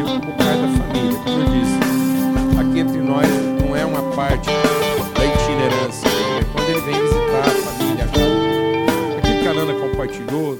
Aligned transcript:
como 0.00 0.20
pai 0.36 0.56
da 0.56 0.68
família. 0.68 1.18
Como 1.22 1.38
eu 1.38 1.48
disse, 1.50 2.60
aqui 2.60 2.78
entre 2.78 2.98
nós 2.98 3.28
não 3.60 3.76
é 3.76 3.84
uma 3.84 4.14
parte 4.14 4.46
da 4.46 5.26
itinerância, 5.26 6.08
é 6.08 6.44
quando 6.52 6.70
ele 6.70 6.80
vem 6.80 7.02
visitar 7.02 7.40
a 7.40 7.50
família. 7.50 8.04
Aquilo 9.18 9.40
que 9.42 9.48
a 9.48 9.54
Nana 9.54 9.74
compartilhou, 9.74 10.58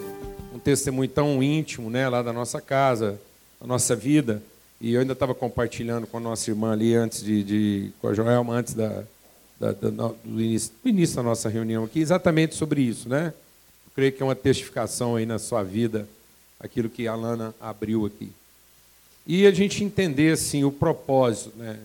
um 0.54 0.58
testemunho 0.58 1.08
tão 1.08 1.42
íntimo 1.42 1.88
né, 1.88 2.08
lá 2.08 2.22
da 2.22 2.32
nossa 2.32 2.60
casa, 2.60 3.18
da 3.58 3.66
nossa 3.66 3.96
vida, 3.96 4.42
e 4.78 4.92
eu 4.92 5.00
ainda 5.00 5.14
estava 5.14 5.34
compartilhando 5.34 6.06
com 6.06 6.18
a 6.18 6.20
nossa 6.20 6.50
irmã 6.50 6.72
ali 6.72 6.94
antes 6.94 7.22
de, 7.22 7.42
de 7.42 7.92
com 8.00 8.08
a 8.08 8.14
Joelma, 8.14 8.54
antes 8.54 8.74
da, 8.74 9.04
da, 9.58 9.72
da, 9.72 9.90
do, 9.90 10.42
início, 10.42 10.72
do 10.82 10.88
início 10.90 11.16
da 11.16 11.22
nossa 11.22 11.48
reunião 11.48 11.84
aqui, 11.84 12.00
exatamente 12.00 12.54
sobre 12.54 12.82
isso, 12.82 13.08
né? 13.08 13.32
Eu 13.86 13.92
creio 13.94 14.12
que 14.12 14.22
é 14.22 14.26
uma 14.26 14.34
testificação 14.34 15.16
aí 15.16 15.24
na 15.24 15.38
sua 15.38 15.62
vida, 15.62 16.06
aquilo 16.60 16.90
que 16.90 17.08
a 17.08 17.14
Lana 17.14 17.54
abriu 17.60 18.04
aqui. 18.04 18.30
E 19.26 19.46
a 19.46 19.52
gente 19.52 19.84
entender 19.84 20.32
assim 20.32 20.64
o 20.64 20.72
propósito, 20.72 21.56
né, 21.56 21.78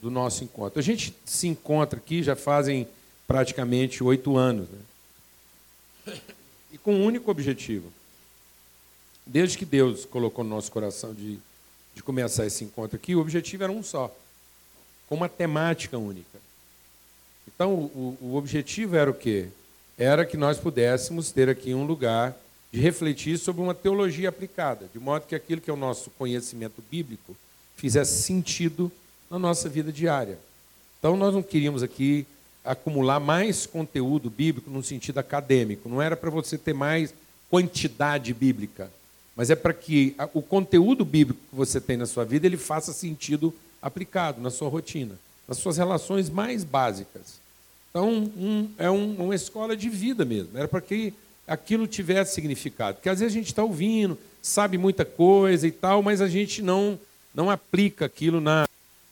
do 0.00 0.10
nosso 0.10 0.44
encontro. 0.44 0.78
A 0.78 0.82
gente 0.82 1.14
se 1.24 1.46
encontra 1.46 1.98
aqui 1.98 2.22
já 2.22 2.36
fazem 2.36 2.86
praticamente 3.26 4.02
oito 4.02 4.36
anos, 4.36 4.68
né? 4.68 6.18
E 6.72 6.78
com 6.78 6.94
um 6.94 7.04
único 7.04 7.30
objetivo. 7.30 7.92
Desde 9.24 9.56
que 9.56 9.64
Deus 9.64 10.04
colocou 10.04 10.44
no 10.44 10.50
nosso 10.50 10.70
coração 10.72 11.14
de, 11.14 11.38
de 11.94 12.02
começar 12.02 12.46
esse 12.46 12.64
encontro 12.64 12.96
aqui, 12.96 13.14
o 13.14 13.20
objetivo 13.20 13.62
era 13.62 13.72
um 13.72 13.82
só, 13.82 14.14
com 15.08 15.14
uma 15.14 15.28
temática 15.28 15.96
única. 15.96 16.38
Então, 17.46 17.74
o, 17.74 18.18
o 18.20 18.34
objetivo 18.36 18.96
era 18.96 19.10
o 19.10 19.14
quê? 19.14 19.48
Era 19.96 20.24
que 20.24 20.36
nós 20.36 20.58
pudéssemos 20.58 21.30
ter 21.30 21.48
aqui 21.48 21.74
um 21.74 21.84
lugar 21.84 22.36
de 22.72 22.80
refletir 22.80 23.38
sobre 23.38 23.62
uma 23.62 23.74
teologia 23.74 24.28
aplicada, 24.28 24.88
de 24.92 24.98
modo 24.98 25.26
que 25.26 25.34
aquilo 25.34 25.60
que 25.60 25.70
é 25.70 25.72
o 25.72 25.76
nosso 25.76 26.10
conhecimento 26.10 26.82
bíblico 26.90 27.36
fizesse 27.76 28.22
sentido 28.22 28.90
na 29.30 29.38
nossa 29.38 29.68
vida 29.68 29.92
diária. 29.92 30.38
Então, 30.98 31.16
nós 31.16 31.34
não 31.34 31.42
queríamos 31.42 31.82
aqui 31.82 32.26
acumular 32.64 33.18
mais 33.18 33.66
conteúdo 33.66 34.28
bíblico 34.28 34.70
no 34.70 34.82
sentido 34.82 35.18
acadêmico, 35.18 35.88
não 35.88 36.00
era 36.00 36.16
para 36.16 36.30
você 36.30 36.58
ter 36.58 36.74
mais 36.74 37.14
quantidade 37.48 38.32
bíblica, 38.34 38.90
mas 39.34 39.50
é 39.50 39.56
para 39.56 39.72
que 39.72 40.14
o 40.34 40.42
conteúdo 40.42 41.04
bíblico 41.04 41.40
que 41.48 41.56
você 41.56 41.80
tem 41.80 41.96
na 41.96 42.06
sua 42.06 42.24
vida 42.24 42.46
ele 42.46 42.56
faça 42.56 42.92
sentido 42.92 43.54
aplicado 43.80 44.40
na 44.40 44.50
sua 44.50 44.68
rotina, 44.68 45.18
nas 45.48 45.58
suas 45.58 45.78
relações 45.78 46.28
mais 46.28 46.62
básicas. 46.62 47.40
Então, 47.88 48.08
um, 48.08 48.70
é 48.78 48.90
um, 48.90 49.14
uma 49.24 49.34
escola 49.34 49.76
de 49.76 49.88
vida 49.88 50.24
mesmo, 50.24 50.56
era 50.56 50.68
para 50.68 50.80
que 50.80 51.14
aquilo 51.50 51.88
tivesse 51.88 52.32
significado. 52.32 52.94
Porque 52.94 53.08
às 53.08 53.18
vezes 53.18 53.34
a 53.34 53.38
gente 53.38 53.48
está 53.48 53.64
ouvindo, 53.64 54.16
sabe 54.40 54.78
muita 54.78 55.04
coisa 55.04 55.66
e 55.66 55.72
tal, 55.72 56.00
mas 56.00 56.20
a 56.20 56.28
gente 56.28 56.62
não, 56.62 56.96
não 57.34 57.50
aplica 57.50 58.06
aquilo 58.06 58.40
na, 58.40 58.68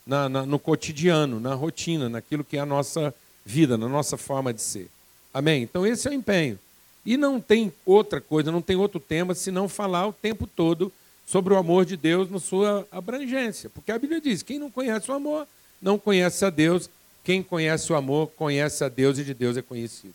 na, 0.07 0.29
na, 0.29 0.47
no 0.47 0.57
cotidiano, 0.57 1.41
na 1.41 1.55
rotina, 1.55 2.09
naquilo 2.09 2.45
que 2.45 2.57
é 2.57 2.61
a 2.61 2.67
nossa 2.67 3.13
vida, 3.45 3.77
na 3.77 3.89
nossa 3.89 4.17
forma 4.17 4.55
de 4.55 4.63
ser. 4.63 4.89
Amém? 5.35 5.65
Então 5.65 5.85
esse 5.85 6.07
é 6.07 6.13
o 6.13 6.15
empenho. 6.15 6.57
E 7.05 7.17
não 7.17 7.41
tem 7.41 7.73
outra 7.85 8.21
coisa, 8.21 8.53
não 8.53 8.63
tem 8.63 8.77
outro 8.77 9.01
tema 9.01 9.35
senão 9.35 9.69
falar 9.69 10.07
o 10.07 10.13
tempo 10.13 10.47
todo 10.47 10.93
sobre 11.27 11.53
o 11.53 11.57
amor 11.57 11.85
de 11.85 11.97
Deus 11.97 12.31
na 12.31 12.39
sua 12.39 12.87
abrangência. 12.93 13.69
Porque 13.69 13.91
a 13.91 13.99
Bíblia 13.99 14.21
diz: 14.21 14.43
quem 14.45 14.61
não 14.61 14.71
conhece 14.71 15.11
o 15.11 15.15
amor, 15.15 15.49
não 15.83 15.99
conhece 15.99 16.45
a 16.45 16.51
Deus. 16.51 16.89
Quem 17.25 17.43
conhece 17.43 17.93
o 17.93 17.97
amor, 17.97 18.31
conhece 18.37 18.85
a 18.85 18.89
Deus 18.89 19.19
e 19.19 19.25
de 19.25 19.35
Deus 19.35 19.57
é 19.57 19.63
conhecido. 19.63 20.15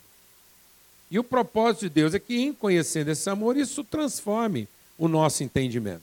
E 1.14 1.20
o 1.20 1.24
propósito 1.24 1.82
de 1.82 1.90
Deus 1.90 2.16
é 2.16 2.20
que, 2.20 2.36
em 2.36 2.52
conhecendo 2.52 3.12
esse 3.12 3.30
amor, 3.30 3.56
isso 3.56 3.84
transforme 3.84 4.68
o 4.98 5.08
nosso 5.08 5.44
entendimento. 5.44 6.02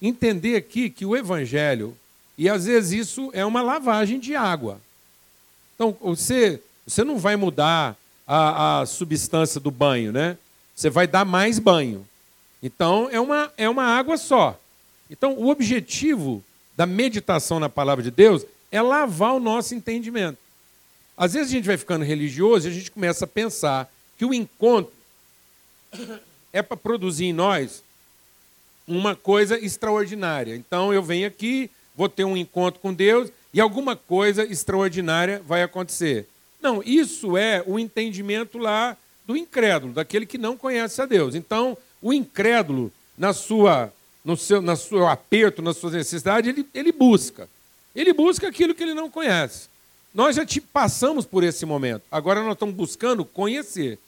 Entender 0.00 0.54
aqui 0.54 0.88
que 0.88 1.04
o 1.04 1.16
Evangelho, 1.16 1.96
e 2.38 2.48
às 2.48 2.66
vezes 2.66 3.08
isso 3.08 3.30
é 3.32 3.44
uma 3.44 3.60
lavagem 3.60 4.20
de 4.20 4.36
água. 4.36 4.80
Então, 5.74 5.96
você, 6.00 6.62
você 6.86 7.02
não 7.02 7.18
vai 7.18 7.34
mudar 7.34 7.96
a, 8.24 8.82
a 8.82 8.86
substância 8.86 9.60
do 9.60 9.72
banho, 9.72 10.12
né? 10.12 10.38
Você 10.72 10.88
vai 10.88 11.08
dar 11.08 11.24
mais 11.24 11.58
banho. 11.58 12.06
Então, 12.62 13.08
é 13.10 13.18
uma, 13.18 13.52
é 13.56 13.68
uma 13.68 13.82
água 13.82 14.16
só. 14.16 14.56
Então, 15.10 15.34
o 15.34 15.48
objetivo 15.48 16.44
da 16.76 16.86
meditação 16.86 17.58
na 17.58 17.68
palavra 17.68 18.04
de 18.04 18.10
Deus 18.12 18.46
é 18.70 18.80
lavar 18.80 19.34
o 19.34 19.40
nosso 19.40 19.74
entendimento. 19.74 20.38
Às 21.16 21.32
vezes 21.32 21.48
a 21.48 21.56
gente 21.56 21.66
vai 21.66 21.76
ficando 21.76 22.04
religioso 22.04 22.68
e 22.68 22.70
a 22.70 22.74
gente 22.74 22.92
começa 22.92 23.24
a 23.24 23.28
pensar 23.28 23.92
que 24.16 24.24
o 24.24 24.34
encontro 24.34 24.92
é 26.52 26.62
para 26.62 26.76
produzir 26.76 27.26
em 27.26 27.32
nós 27.32 27.82
uma 28.86 29.16
coisa 29.16 29.58
extraordinária. 29.58 30.54
Então 30.54 30.92
eu 30.92 31.02
venho 31.02 31.26
aqui, 31.26 31.70
vou 31.96 32.08
ter 32.08 32.24
um 32.24 32.36
encontro 32.36 32.80
com 32.80 32.92
Deus 32.92 33.30
e 33.52 33.60
alguma 33.60 33.96
coisa 33.96 34.44
extraordinária 34.44 35.42
vai 35.46 35.62
acontecer. 35.62 36.26
Não, 36.60 36.82
isso 36.84 37.36
é 37.36 37.62
o 37.66 37.78
entendimento 37.78 38.58
lá 38.58 38.96
do 39.26 39.36
incrédulo, 39.36 39.92
daquele 39.92 40.26
que 40.26 40.38
não 40.38 40.56
conhece 40.56 41.00
a 41.00 41.06
Deus. 41.06 41.34
Então, 41.34 41.76
o 42.00 42.12
incrédulo, 42.12 42.92
na 43.16 43.32
sua, 43.32 43.92
no 44.24 44.36
seu, 44.36 44.60
na 44.60 44.76
seu 44.76 45.06
aperto, 45.06 45.62
nas 45.62 45.76
suas 45.76 45.94
necessidades, 45.94 46.48
ele, 46.48 46.66
ele 46.74 46.92
busca. 46.92 47.48
Ele 47.94 48.12
busca 48.12 48.48
aquilo 48.48 48.74
que 48.74 48.82
ele 48.82 48.94
não 48.94 49.10
conhece. 49.10 49.68
Nós 50.14 50.36
já 50.36 50.46
te 50.46 50.60
passamos 50.60 51.26
por 51.26 51.42
esse 51.42 51.66
momento. 51.66 52.04
Agora 52.08 52.40
nós 52.40 52.52
estamos 52.52 52.74
buscando 52.74 53.24
conhecer. 53.24 53.98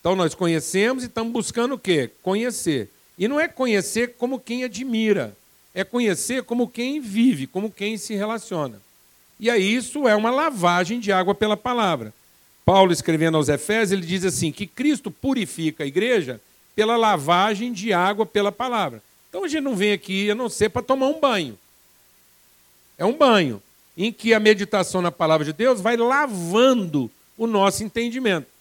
Então 0.00 0.16
nós 0.16 0.34
conhecemos 0.34 1.04
e 1.04 1.06
estamos 1.06 1.32
buscando 1.32 1.76
o 1.76 1.78
quê? 1.78 2.10
Conhecer. 2.22 2.90
E 3.16 3.28
não 3.28 3.38
é 3.38 3.46
conhecer 3.46 4.14
como 4.18 4.40
quem 4.40 4.64
admira, 4.64 5.36
é 5.72 5.84
conhecer 5.84 6.42
como 6.42 6.68
quem 6.68 7.00
vive, 7.00 7.46
como 7.46 7.70
quem 7.70 7.96
se 7.96 8.14
relaciona. 8.14 8.82
E 9.38 9.48
aí 9.48 9.74
isso 9.74 10.08
é 10.08 10.16
uma 10.16 10.30
lavagem 10.30 10.98
de 10.98 11.12
água 11.12 11.34
pela 11.34 11.56
palavra. 11.56 12.12
Paulo, 12.64 12.92
escrevendo 12.92 13.36
aos 13.36 13.48
Efésios, 13.48 13.92
ele 13.92 14.06
diz 14.06 14.24
assim: 14.24 14.50
que 14.50 14.66
Cristo 14.66 15.08
purifica 15.08 15.84
a 15.84 15.86
igreja 15.86 16.40
pela 16.74 16.96
lavagem 16.96 17.72
de 17.72 17.92
água 17.92 18.26
pela 18.26 18.50
palavra. 18.50 19.02
Então 19.28 19.44
a 19.44 19.48
gente 19.48 19.62
não 19.62 19.76
vem 19.76 19.92
aqui 19.92 20.30
a 20.30 20.34
não 20.34 20.48
ser 20.48 20.68
para 20.68 20.82
tomar 20.82 21.06
um 21.06 21.20
banho. 21.20 21.56
É 22.98 23.04
um 23.04 23.16
banho 23.16 23.62
em 23.96 24.12
que 24.12 24.34
a 24.34 24.40
meditação 24.40 25.00
na 25.00 25.10
palavra 25.10 25.44
de 25.44 25.52
Deus 25.52 25.80
vai 25.80 25.96
lavando 25.96 27.10
o 27.36 27.46
nosso 27.46 27.82
entendimento 27.82 28.56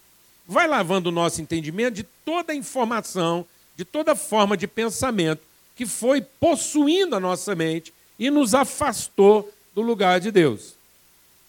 vai 0.47 0.68
lavando 0.68 1.09
o 1.09 1.12
nosso 1.12 1.41
entendimento 1.41 1.96
de 1.96 2.03
toda 2.23 2.53
a 2.53 2.56
informação, 2.56 3.46
de 3.75 3.84
toda 3.84 4.16
forma 4.16 4.56
de 4.56 4.68
pensamento 4.68 5.41
que 5.75 5.85
foi 5.85 6.22
possuindo 6.22 7.16
a 7.16 7.19
nossa 7.19 7.56
mente 7.56 7.94
e 8.18 8.29
nos 8.29 8.53
afastou 8.53 9.51
do 9.73 9.81
lugar 9.81 10.19
de 10.19 10.31
Deus. 10.31 10.73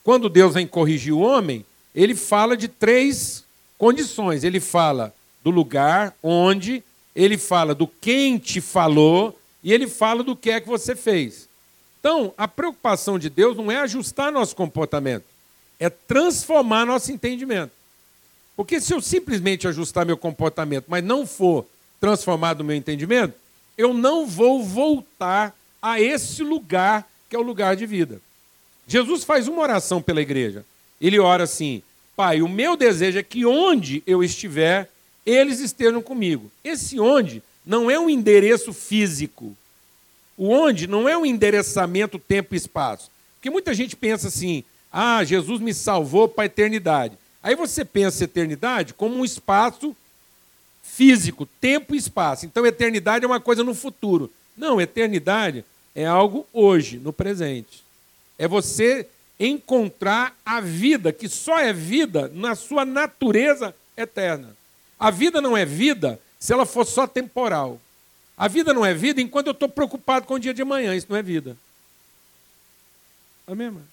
Quando 0.03 0.29
Deus 0.29 0.55
vem 0.55 0.67
corrigir 0.67 1.13
o 1.13 1.21
homem, 1.21 1.65
ele 1.95 2.15
fala 2.15 2.57
de 2.57 2.67
três 2.67 3.45
condições. 3.79 4.43
Ele 4.43 4.59
fala 4.59 5.15
do 5.45 5.51
lugar 5.51 6.15
onde, 6.23 6.83
ele 7.15 7.39
fala 7.39 7.75
do 7.75 7.87
quem 7.87 8.37
te 8.39 8.61
falou 8.61 9.39
e 9.63 9.73
ele 9.73 9.87
fala 9.87 10.25
do 10.25 10.35
que 10.35 10.51
é 10.51 10.61
que 10.61 10.69
você 10.69 10.97
fez. 10.97 11.46
Então, 12.07 12.33
a 12.39 12.47
preocupação 12.47 13.19
de 13.19 13.29
Deus 13.29 13.57
não 13.57 13.69
é 13.69 13.79
ajustar 13.79 14.31
nosso 14.31 14.55
comportamento, 14.55 15.25
é 15.77 15.91
transformar 15.91 16.87
nosso 16.87 17.11
entendimento. 17.11 17.73
Porque 18.55 18.81
se 18.81 18.95
eu 18.95 19.01
simplesmente 19.01 19.67
ajustar 19.67 20.07
meu 20.07 20.17
comportamento, 20.17 20.85
mas 20.87 21.03
não 21.03 21.27
for 21.27 21.67
transformado 22.01 22.61
o 22.61 22.65
meu 22.65 22.77
entendimento, 22.77 23.35
eu 23.77 23.93
não 23.93 24.25
vou 24.25 24.63
voltar 24.63 25.53
a 25.83 26.01
esse 26.01 26.45
lugar 26.45 27.11
que 27.29 27.35
é 27.35 27.39
o 27.41 27.43
lugar 27.43 27.75
de 27.75 27.87
vida. 27.87 28.21
Jesus 28.87 29.25
faz 29.25 29.49
uma 29.49 29.61
oração 29.61 30.01
pela 30.01 30.23
igreja. 30.23 30.65
Ele 31.01 31.19
ora 31.19 31.43
assim: 31.43 31.83
Pai, 32.15 32.41
o 32.41 32.49
meu 32.49 32.77
desejo 32.77 33.19
é 33.19 33.23
que 33.25 33.45
onde 33.45 34.01
eu 34.07 34.23
estiver, 34.23 34.89
eles 35.27 35.59
estejam 35.59 36.01
comigo. 36.01 36.53
Esse 36.63 37.01
onde 37.01 37.43
não 37.67 37.91
é 37.91 37.99
um 37.99 38.09
endereço 38.09 38.73
físico. 38.73 39.57
O 40.37 40.49
onde 40.51 40.87
não 40.87 41.09
é 41.09 41.17
um 41.17 41.25
endereçamento 41.25 42.19
tempo 42.19 42.55
e 42.55 42.59
espaço. 42.59 43.11
Porque 43.35 43.51
muita 43.51 43.73
gente 43.73 43.97
pensa 43.97 44.29
assim: 44.29 44.65
ah, 44.93 45.23
Jesus 45.25 45.61
me 45.61 45.73
salvou 45.73 46.29
para 46.29 46.45
a 46.45 46.47
eternidade. 46.47 47.17
Aí 47.43 47.55
você 47.55 47.85
pensa 47.85 48.25
eternidade 48.25 48.93
como 48.93 49.17
um 49.17 49.25
espaço 49.25 49.95
físico, 50.83 51.47
tempo 51.61 51.95
e 51.95 51.99
espaço. 51.99 52.47
Então, 52.47 52.67
eternidade 52.67 53.25
é 53.25 53.29
uma 53.29 53.41
coisa 53.41 53.63
no 53.63 53.75
futuro. 53.75 54.33
Não, 54.57 54.81
eternidade 54.81 55.65
é 55.95 56.07
algo 56.07 56.47
hoje, 56.53 56.99
no 56.99 57.13
presente. 57.13 57.85
É 58.39 58.49
você 58.49 59.07
encontrar 59.39 60.35
a 60.45 60.61
vida, 60.61 61.13
que 61.13 61.29
só 61.29 61.59
é 61.59 61.73
vida 61.73 62.31
na 62.35 62.55
sua 62.55 62.85
natureza 62.85 63.75
eterna. 63.97 64.57
A 64.99 65.11
vida 65.11 65.41
não 65.41 65.57
é 65.57 65.65
vida 65.65 66.19
se 66.39 66.53
ela 66.53 66.65
for 66.65 66.87
só 66.87 67.07
temporal. 67.07 67.81
A 68.37 68.49
vida 68.49 68.75
não 68.75 68.85
é 68.85 68.93
vida 68.93 69.21
enquanto 69.21 69.47
eu 69.47 69.53
estou 69.53 69.69
preocupado 69.69 70.27
com 70.27 70.35
o 70.35 70.39
dia 70.39 70.53
de 70.53 70.63
amanhã. 70.63 70.95
Isso 70.95 71.07
não 71.09 71.17
é 71.17 71.23
vida. 71.23 71.57
Amém, 73.47 73.71
mano? 73.71 73.89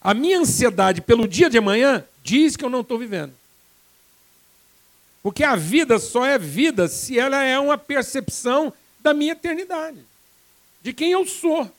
A 0.00 0.12
minha 0.12 0.38
ansiedade 0.38 1.00
pelo 1.00 1.26
dia 1.26 1.48
de 1.48 1.56
amanhã 1.58 2.04
diz 2.22 2.56
que 2.56 2.64
eu 2.64 2.70
não 2.70 2.82
estou 2.82 2.98
vivendo. 2.98 3.32
Porque 5.22 5.42
a 5.42 5.56
vida 5.56 5.98
só 5.98 6.26
é 6.26 6.38
vida 6.38 6.86
se 6.86 7.18
ela 7.18 7.42
é 7.42 7.58
uma 7.58 7.78
percepção 7.78 8.72
da 9.00 9.14
minha 9.14 9.32
eternidade, 9.32 9.98
de 10.82 10.92
quem 10.92 11.12
eu 11.12 11.26
sou 11.26 11.70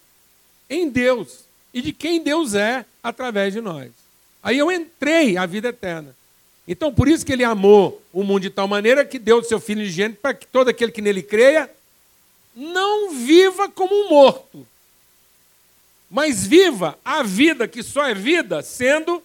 em 0.67 0.89
Deus 0.89 1.45
e 1.71 1.81
de 1.81 1.93
quem 1.93 2.23
Deus 2.23 2.55
é 2.55 2.83
através 3.03 3.53
de 3.53 3.61
nós. 3.61 3.91
Aí 4.41 4.57
eu 4.57 4.71
entrei 4.71 5.37
à 5.37 5.45
vida 5.45 5.69
eterna. 5.69 6.15
Então, 6.67 6.93
por 6.93 7.07
isso 7.07 7.25
que 7.25 7.31
ele 7.31 7.43
amou 7.43 8.01
o 8.11 8.23
mundo 8.23 8.41
de 8.41 8.49
tal 8.49 8.67
maneira 8.67 9.05
que 9.05 9.19
deu 9.19 9.37
o 9.37 9.43
seu 9.43 9.59
Filho 9.59 9.83
ingênuo 9.83 10.17
para 10.19 10.33
que 10.33 10.47
todo 10.47 10.69
aquele 10.69 10.91
que 10.91 11.01
nele 11.01 11.21
creia 11.21 11.69
não 12.55 13.11
viva 13.11 13.69
como 13.69 13.93
um 13.93 14.09
morto, 14.09 14.65
mas 16.09 16.45
viva 16.45 16.97
a 17.03 17.21
vida 17.21 17.67
que 17.67 17.83
só 17.83 18.05
é 18.07 18.13
vida 18.13 18.61
sendo 18.61 19.21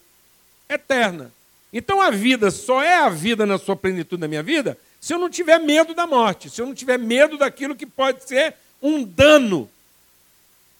eterna. 0.69 1.32
Então 1.72 2.00
a 2.00 2.10
vida 2.10 2.50
só 2.50 2.82
é 2.82 2.96
a 2.96 3.08
vida 3.08 3.46
na 3.46 3.56
sua 3.56 3.76
plenitude 3.76 4.20
na 4.20 4.28
minha 4.28 4.42
vida 4.42 4.76
se 5.00 5.14
eu 5.14 5.19
não 5.19 5.31
tiver 5.31 5.58
medo 5.58 5.94
da 5.94 6.06
morte, 6.06 6.50
se 6.50 6.60
eu 6.60 6.66
não 6.66 6.75
tiver 6.75 6.98
medo 6.98 7.38
daquilo 7.38 7.75
que 7.75 7.87
pode 7.87 8.28
ser 8.28 8.54
um 8.82 9.02
dano 9.02 9.69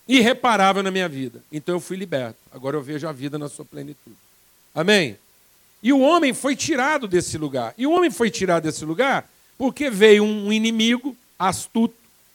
irreparável 0.07 0.83
na 0.83 0.91
minha 0.91 1.09
vida. 1.09 1.43
Então 1.51 1.77
eu 1.77 1.81
fui 1.81 1.97
liberto. 1.97 2.37
Agora 2.53 2.77
eu 2.77 2.83
vejo 2.83 3.09
a 3.09 3.13
vida 3.13 3.39
na 3.39 3.49
sua 3.49 3.65
plenitude. 3.65 4.17
Amém? 4.75 5.17
E 5.83 5.93
o 5.93 6.01
homem 6.01 6.35
foi 6.35 6.55
tirado 6.55 7.09
desse 7.09 7.39
lugar. 7.39 7.75
E 7.79 7.87
o 7.87 7.93
homem 7.93 8.11
foi 8.11 8.31
tirado 8.31 8.65
desse 8.65 8.85
lugar 8.85 9.29
porque 9.57 9.91
veio 9.91 10.25
um 10.25 10.53
inimigo 10.53 11.17
astuto 11.39 11.95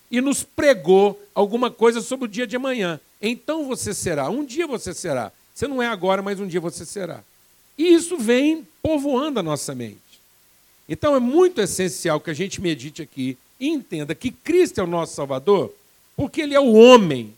e 0.09 0.21
nos 0.21 0.43
pregou 0.43 1.19
alguma 1.33 1.69
coisa 1.71 2.01
sobre 2.01 2.25
o 2.25 2.29
dia 2.29 2.47
de 2.47 2.55
amanhã. 2.55 2.99
Então 3.21 3.65
você 3.65 3.93
será. 3.93 4.29
Um 4.29 4.45
dia 4.45 4.67
você 4.67 4.93
será. 4.93 5.31
Você 5.53 5.67
não 5.67 5.81
é 5.81 5.87
agora, 5.87 6.21
mas 6.21 6.39
um 6.39 6.47
dia 6.47 6.59
você 6.59 6.85
será. 6.85 7.23
E 7.77 7.93
isso 7.93 8.17
vem 8.17 8.67
povoando 8.81 9.39
a 9.39 9.43
nossa 9.43 9.73
mente. 9.73 9.99
Então 10.87 11.15
é 11.15 11.19
muito 11.19 11.61
essencial 11.61 12.19
que 12.19 12.29
a 12.29 12.33
gente 12.33 12.61
medite 12.61 13.01
aqui 13.01 13.37
e 13.59 13.69
entenda 13.69 14.13
que 14.13 14.31
Cristo 14.31 14.79
é 14.79 14.83
o 14.83 14.87
nosso 14.87 15.15
Salvador, 15.15 15.73
porque 16.15 16.41
Ele 16.41 16.53
é 16.53 16.59
o 16.59 16.73
homem. 16.73 17.33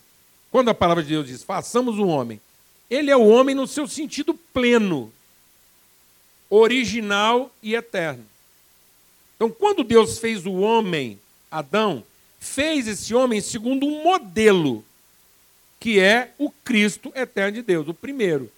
Quando 0.50 0.68
a 0.68 0.74
palavra 0.74 1.02
de 1.02 1.10
Deus 1.10 1.26
diz, 1.26 1.42
façamos 1.42 1.98
o 1.98 2.06
homem, 2.06 2.40
Ele 2.90 3.10
é 3.10 3.16
o 3.16 3.26
homem 3.26 3.54
no 3.54 3.66
seu 3.66 3.86
sentido 3.88 4.34
pleno, 4.34 5.12
original 6.50 7.52
e 7.62 7.74
eterno. 7.74 8.24
Então, 9.36 9.50
quando 9.50 9.84
Deus 9.84 10.18
fez 10.18 10.46
o 10.46 10.54
homem, 10.54 11.18
Adão, 11.50 12.02
fez 12.40 12.88
esse 12.88 13.14
homem 13.14 13.40
segundo 13.40 13.86
um 13.86 14.02
modelo, 14.02 14.84
que 15.78 16.00
é 16.00 16.32
o 16.38 16.50
Cristo 16.50 17.12
eterno 17.14 17.52
de 17.52 17.62
Deus, 17.62 17.86
o 17.88 17.94
primeiro. 17.94 18.50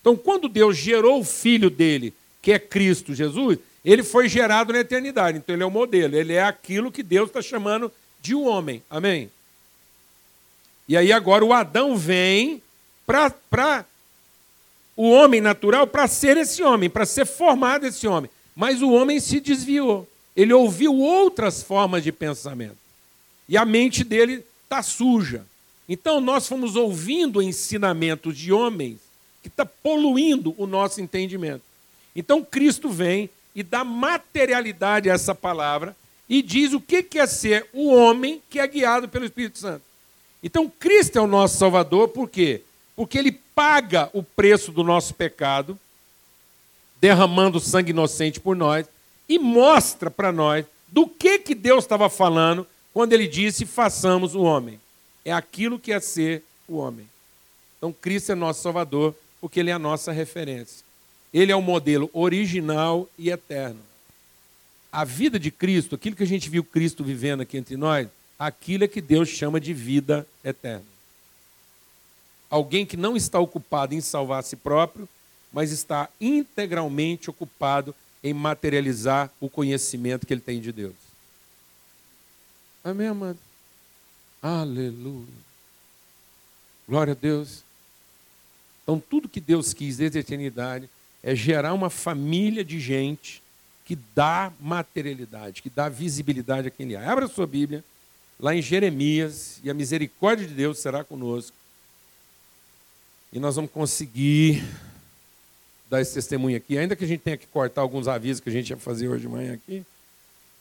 Então, 0.00 0.16
quando 0.16 0.48
Deus 0.48 0.76
gerou 0.76 1.20
o 1.20 1.24
filho 1.24 1.68
dele, 1.68 2.14
que 2.40 2.52
é 2.52 2.58
Cristo 2.58 3.14
Jesus, 3.14 3.58
ele 3.84 4.02
foi 4.02 4.28
gerado 4.28 4.72
na 4.72 4.80
eternidade. 4.80 5.38
Então, 5.38 5.54
ele 5.54 5.62
é 5.62 5.66
o 5.66 5.70
modelo, 5.70 6.16
ele 6.16 6.32
é 6.32 6.42
aquilo 6.42 6.92
que 6.92 7.02
Deus 7.02 7.28
está 7.28 7.42
chamando 7.42 7.92
de 8.20 8.34
um 8.34 8.46
homem. 8.46 8.82
Amém? 8.88 9.30
E 10.88 10.96
aí, 10.96 11.12
agora, 11.12 11.44
o 11.44 11.52
Adão 11.52 11.96
vem 11.96 12.62
para 13.06 13.84
o 14.96 15.10
homem 15.10 15.40
natural, 15.40 15.86
para 15.86 16.06
ser 16.06 16.36
esse 16.36 16.62
homem, 16.62 16.88
para 16.88 17.04
ser 17.06 17.26
formado 17.26 17.86
esse 17.86 18.06
homem. 18.06 18.30
Mas 18.54 18.80
o 18.80 18.90
homem 18.90 19.18
se 19.18 19.40
desviou. 19.40 20.08
Ele 20.36 20.52
ouviu 20.52 20.94
outras 20.96 21.62
formas 21.62 22.02
de 22.02 22.12
pensamento. 22.12 22.76
E 23.48 23.56
a 23.56 23.64
mente 23.64 24.04
dele 24.04 24.44
está 24.62 24.82
suja. 24.82 25.44
Então, 25.88 26.20
nós 26.20 26.48
fomos 26.48 26.76
ouvindo 26.76 27.42
ensinamentos 27.42 28.36
de 28.36 28.52
homens 28.52 28.98
que 29.42 29.48
está 29.48 29.66
poluindo 29.66 30.54
o 30.56 30.66
nosso 30.66 31.00
entendimento. 31.00 31.62
Então, 32.16 32.42
Cristo 32.42 32.88
vem 32.88 33.28
e 33.54 33.62
dá 33.62 33.84
materialidade 33.84 35.10
a 35.10 35.14
essa 35.14 35.34
palavra 35.34 35.94
e 36.28 36.40
diz 36.40 36.72
o 36.72 36.80
que 36.80 37.18
é 37.18 37.26
ser 37.26 37.68
o 37.72 37.92
homem 37.92 38.40
que 38.48 38.58
é 38.58 38.66
guiado 38.66 39.08
pelo 39.08 39.24
Espírito 39.24 39.58
Santo. 39.58 39.82
Então, 40.42 40.70
Cristo 40.78 41.18
é 41.18 41.20
o 41.20 41.26
nosso 41.26 41.58
Salvador, 41.58 42.08
por 42.08 42.28
quê? 42.28 42.62
Porque 42.62 42.73
ele 43.18 43.32
paga 43.32 44.08
o 44.12 44.22
preço 44.22 44.70
do 44.70 44.84
nosso 44.84 45.14
pecado, 45.14 45.78
derramando 47.00 47.60
sangue 47.60 47.90
inocente 47.90 48.40
por 48.40 48.54
nós, 48.54 48.86
e 49.28 49.38
mostra 49.38 50.10
para 50.10 50.30
nós 50.30 50.64
do 50.88 51.08
que, 51.08 51.38
que 51.38 51.54
Deus 51.54 51.84
estava 51.84 52.08
falando 52.08 52.66
quando 52.92 53.12
ele 53.12 53.26
disse: 53.26 53.66
façamos 53.66 54.34
o 54.34 54.42
homem. 54.42 54.80
É 55.24 55.32
aquilo 55.32 55.78
que 55.78 55.92
é 55.92 55.98
ser 55.98 56.44
o 56.68 56.76
homem. 56.76 57.08
Então, 57.78 57.92
Cristo 57.92 58.32
é 58.32 58.34
nosso 58.34 58.62
Salvador, 58.62 59.14
porque 59.40 59.60
ele 59.60 59.70
é 59.70 59.72
a 59.72 59.78
nossa 59.78 60.12
referência. 60.12 60.84
Ele 61.32 61.50
é 61.50 61.56
o 61.56 61.62
modelo 61.62 62.08
original 62.12 63.08
e 63.18 63.30
eterno. 63.30 63.80
A 64.92 65.04
vida 65.04 65.38
de 65.38 65.50
Cristo, 65.50 65.96
aquilo 65.96 66.14
que 66.14 66.22
a 66.22 66.26
gente 66.26 66.48
viu 66.48 66.62
Cristo 66.62 67.02
vivendo 67.02 67.40
aqui 67.40 67.56
entre 67.56 67.76
nós, 67.76 68.06
aquilo 68.38 68.84
é 68.84 68.88
que 68.88 69.00
Deus 69.00 69.28
chama 69.28 69.60
de 69.60 69.74
vida 69.74 70.24
eterna. 70.44 70.93
Alguém 72.54 72.86
que 72.86 72.96
não 72.96 73.16
está 73.16 73.40
ocupado 73.40 73.96
em 73.96 74.00
salvar 74.00 74.38
a 74.38 74.42
si 74.42 74.54
próprio, 74.54 75.08
mas 75.52 75.72
está 75.72 76.08
integralmente 76.20 77.28
ocupado 77.28 77.92
em 78.22 78.32
materializar 78.32 79.28
o 79.40 79.50
conhecimento 79.50 80.24
que 80.24 80.32
ele 80.32 80.40
tem 80.40 80.60
de 80.60 80.70
Deus. 80.70 80.94
Amém, 82.84 83.08
amado? 83.08 83.40
Aleluia. 84.40 85.26
Glória 86.88 87.10
a 87.10 87.16
Deus. 87.16 87.64
Então, 88.84 89.00
tudo 89.00 89.28
que 89.28 89.40
Deus 89.40 89.72
quis 89.72 89.96
desde 89.96 90.18
a 90.18 90.20
eternidade 90.20 90.88
é 91.24 91.34
gerar 91.34 91.74
uma 91.74 91.90
família 91.90 92.64
de 92.64 92.78
gente 92.78 93.42
que 93.84 93.98
dá 94.14 94.52
materialidade, 94.60 95.60
que 95.60 95.68
dá 95.68 95.88
visibilidade 95.88 96.68
a 96.68 96.70
quem 96.70 96.86
ele 96.86 96.94
é. 96.94 97.04
Abra 97.04 97.26
sua 97.26 97.48
Bíblia, 97.48 97.82
lá 98.38 98.54
em 98.54 98.62
Jeremias, 98.62 99.58
e 99.64 99.68
a 99.68 99.74
misericórdia 99.74 100.46
de 100.46 100.54
Deus 100.54 100.78
será 100.78 101.02
conosco. 101.02 101.63
E 103.34 103.40
nós 103.40 103.56
vamos 103.56 103.72
conseguir 103.72 104.64
dar 105.90 106.00
esse 106.00 106.14
testemunho 106.14 106.56
aqui, 106.56 106.78
ainda 106.78 106.94
que 106.94 107.04
a 107.04 107.08
gente 107.08 107.20
tenha 107.20 107.36
que 107.36 107.48
cortar 107.48 107.80
alguns 107.80 108.06
avisos 108.06 108.40
que 108.40 108.48
a 108.48 108.52
gente 108.52 108.70
ia 108.70 108.76
fazer 108.76 109.08
hoje 109.08 109.22
de 109.22 109.28
manhã 109.28 109.54
aqui, 109.54 109.84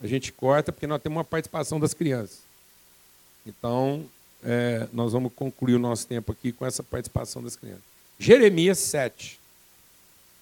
a 0.01 0.07
gente 0.07 0.31
corta 0.31 0.71
porque 0.71 0.87
nós 0.87 0.99
temos 0.99 1.17
uma 1.17 1.23
participação 1.23 1.79
das 1.79 1.93
crianças. 1.93 2.39
Então, 3.45 4.03
é, 4.43 4.87
nós 4.91 5.13
vamos 5.13 5.31
concluir 5.35 5.75
o 5.75 5.79
nosso 5.79 6.07
tempo 6.07 6.31
aqui 6.31 6.51
com 6.51 6.65
essa 6.65 6.81
participação 6.81 7.43
das 7.43 7.55
crianças. 7.55 7.83
Jeremias 8.17 8.79
7. 8.79 9.39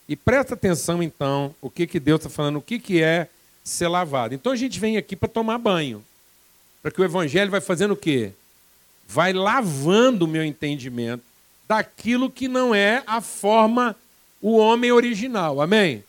E 0.07 0.16
presta 0.16 0.54
atenção, 0.54 1.04
então, 1.04 1.54
o 1.62 1.69
que, 1.69 1.86
que 1.86 2.00
Deus 2.00 2.22
está 2.22 2.30
falando, 2.30 2.60
o 2.60 2.62
que, 2.62 2.80
que 2.80 3.04
é 3.04 3.28
ser 3.62 3.89
lavado. 3.89 4.33
Então 4.33 4.54
a 4.54 4.56
gente 4.56 4.80
vem 4.80 4.95
aqui 4.95 5.18
para 5.18 5.28
tomar 5.28 5.57
banho. 5.57 6.01
Para 6.81 6.92
que 6.92 7.02
o 7.02 7.04
Evangelho 7.04 7.52
vai 7.52 7.59
fazendo 7.59 7.92
o 7.92 7.97
quê? 7.97 8.31
Vai 9.06 9.33
lavando 9.33 10.23
o 10.23 10.28
meu 10.30 10.45
entendimento 10.45 11.31
daquilo 11.71 12.30
que 12.30 12.49
não 12.49 12.75
é 12.75 13.01
a 13.07 13.21
forma, 13.21 13.95
o 14.42 14.57
homem 14.57 14.92
original. 14.92 15.61
Amém? 15.61 16.04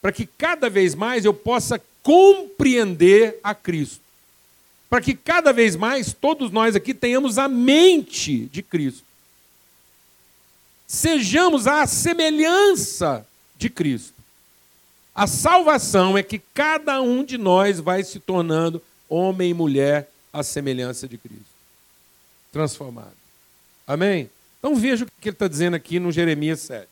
Para 0.00 0.12
que 0.12 0.24
cada 0.24 0.70
vez 0.70 0.94
mais 0.94 1.24
eu 1.24 1.34
possa 1.34 1.82
compreender 2.04 3.40
a 3.42 3.52
Cristo. 3.52 4.00
Para 4.88 5.00
que 5.00 5.16
cada 5.16 5.52
vez 5.52 5.74
mais 5.74 6.12
todos 6.12 6.52
nós 6.52 6.76
aqui 6.76 6.94
tenhamos 6.94 7.36
a 7.36 7.48
mente 7.48 8.46
de 8.46 8.62
Cristo. 8.62 9.02
Sejamos 10.86 11.66
a 11.66 11.84
semelhança 11.84 13.26
de 13.56 13.68
Cristo. 13.68 14.14
A 15.12 15.26
salvação 15.26 16.16
é 16.16 16.22
que 16.22 16.40
cada 16.54 17.02
um 17.02 17.24
de 17.24 17.36
nós 17.36 17.80
vai 17.80 18.04
se 18.04 18.20
tornando 18.20 18.80
homem 19.08 19.50
e 19.50 19.54
mulher 19.54 20.08
à 20.32 20.44
semelhança 20.44 21.08
de 21.08 21.18
Cristo. 21.18 21.42
Transformado. 22.52 23.16
Amém? 23.84 24.30
Então 24.58 24.74
veja 24.74 25.04
o 25.04 25.08
que 25.20 25.28
ele 25.28 25.34
está 25.34 25.48
dizendo 25.48 25.74
aqui 25.74 25.98
no 25.98 26.12
Jeremias 26.12 26.60
7. 26.60 26.88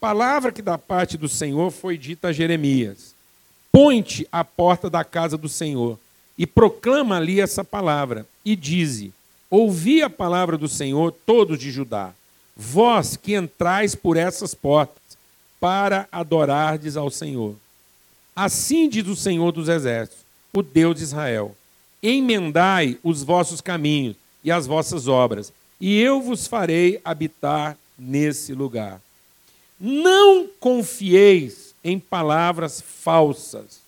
Palavra 0.00 0.52
que 0.52 0.62
da 0.62 0.78
parte 0.78 1.16
do 1.16 1.28
Senhor 1.28 1.70
foi 1.70 1.98
dita 1.98 2.28
a 2.28 2.32
Jeremias: 2.32 3.14
Põe-te 3.72 4.26
à 4.30 4.44
porta 4.44 4.88
da 4.88 5.04
casa 5.04 5.36
do 5.36 5.48
Senhor 5.48 5.98
e 6.36 6.46
proclama 6.46 7.16
ali 7.16 7.40
essa 7.40 7.64
palavra, 7.64 8.26
e 8.44 8.54
dize: 8.54 9.12
Ouvi 9.50 10.02
a 10.02 10.08
palavra 10.10 10.56
do 10.56 10.68
Senhor, 10.68 11.12
todos 11.26 11.58
de 11.58 11.70
Judá 11.70 12.14
vós 12.58 13.16
que 13.16 13.36
entrais 13.36 13.94
por 13.94 14.16
essas 14.16 14.52
portas, 14.52 14.98
para 15.60 16.08
adorardes 16.10 16.96
ao 16.96 17.10
Senhor. 17.10 17.54
Assim 18.34 18.88
diz 18.88 19.06
o 19.06 19.16
Senhor 19.16 19.52
dos 19.52 19.68
Exércitos, 19.68 20.24
o 20.52 20.62
Deus 20.62 20.96
de 20.96 21.04
Israel: 21.04 21.56
Emendai 22.02 22.98
os 23.02 23.22
vossos 23.22 23.60
caminhos 23.60 24.16
e 24.42 24.50
as 24.50 24.66
vossas 24.66 25.06
obras, 25.06 25.52
e 25.80 26.00
eu 26.00 26.20
vos 26.20 26.46
farei 26.46 27.00
habitar 27.04 27.76
nesse 27.98 28.52
lugar. 28.52 29.00
Não 29.78 30.48
confieis 30.60 31.74
em 31.84 31.98
palavras 31.98 32.80
falsas, 32.80 33.80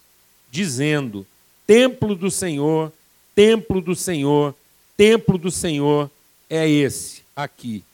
dizendo: 0.50 1.26
Templo 1.66 2.14
do 2.14 2.30
Senhor, 2.30 2.92
templo 3.34 3.80
do 3.80 3.94
Senhor, 3.94 4.54
templo 4.96 5.36
do 5.36 5.50
Senhor 5.50 6.10
é 6.48 6.68
esse 6.68 7.22
aqui 7.34 7.84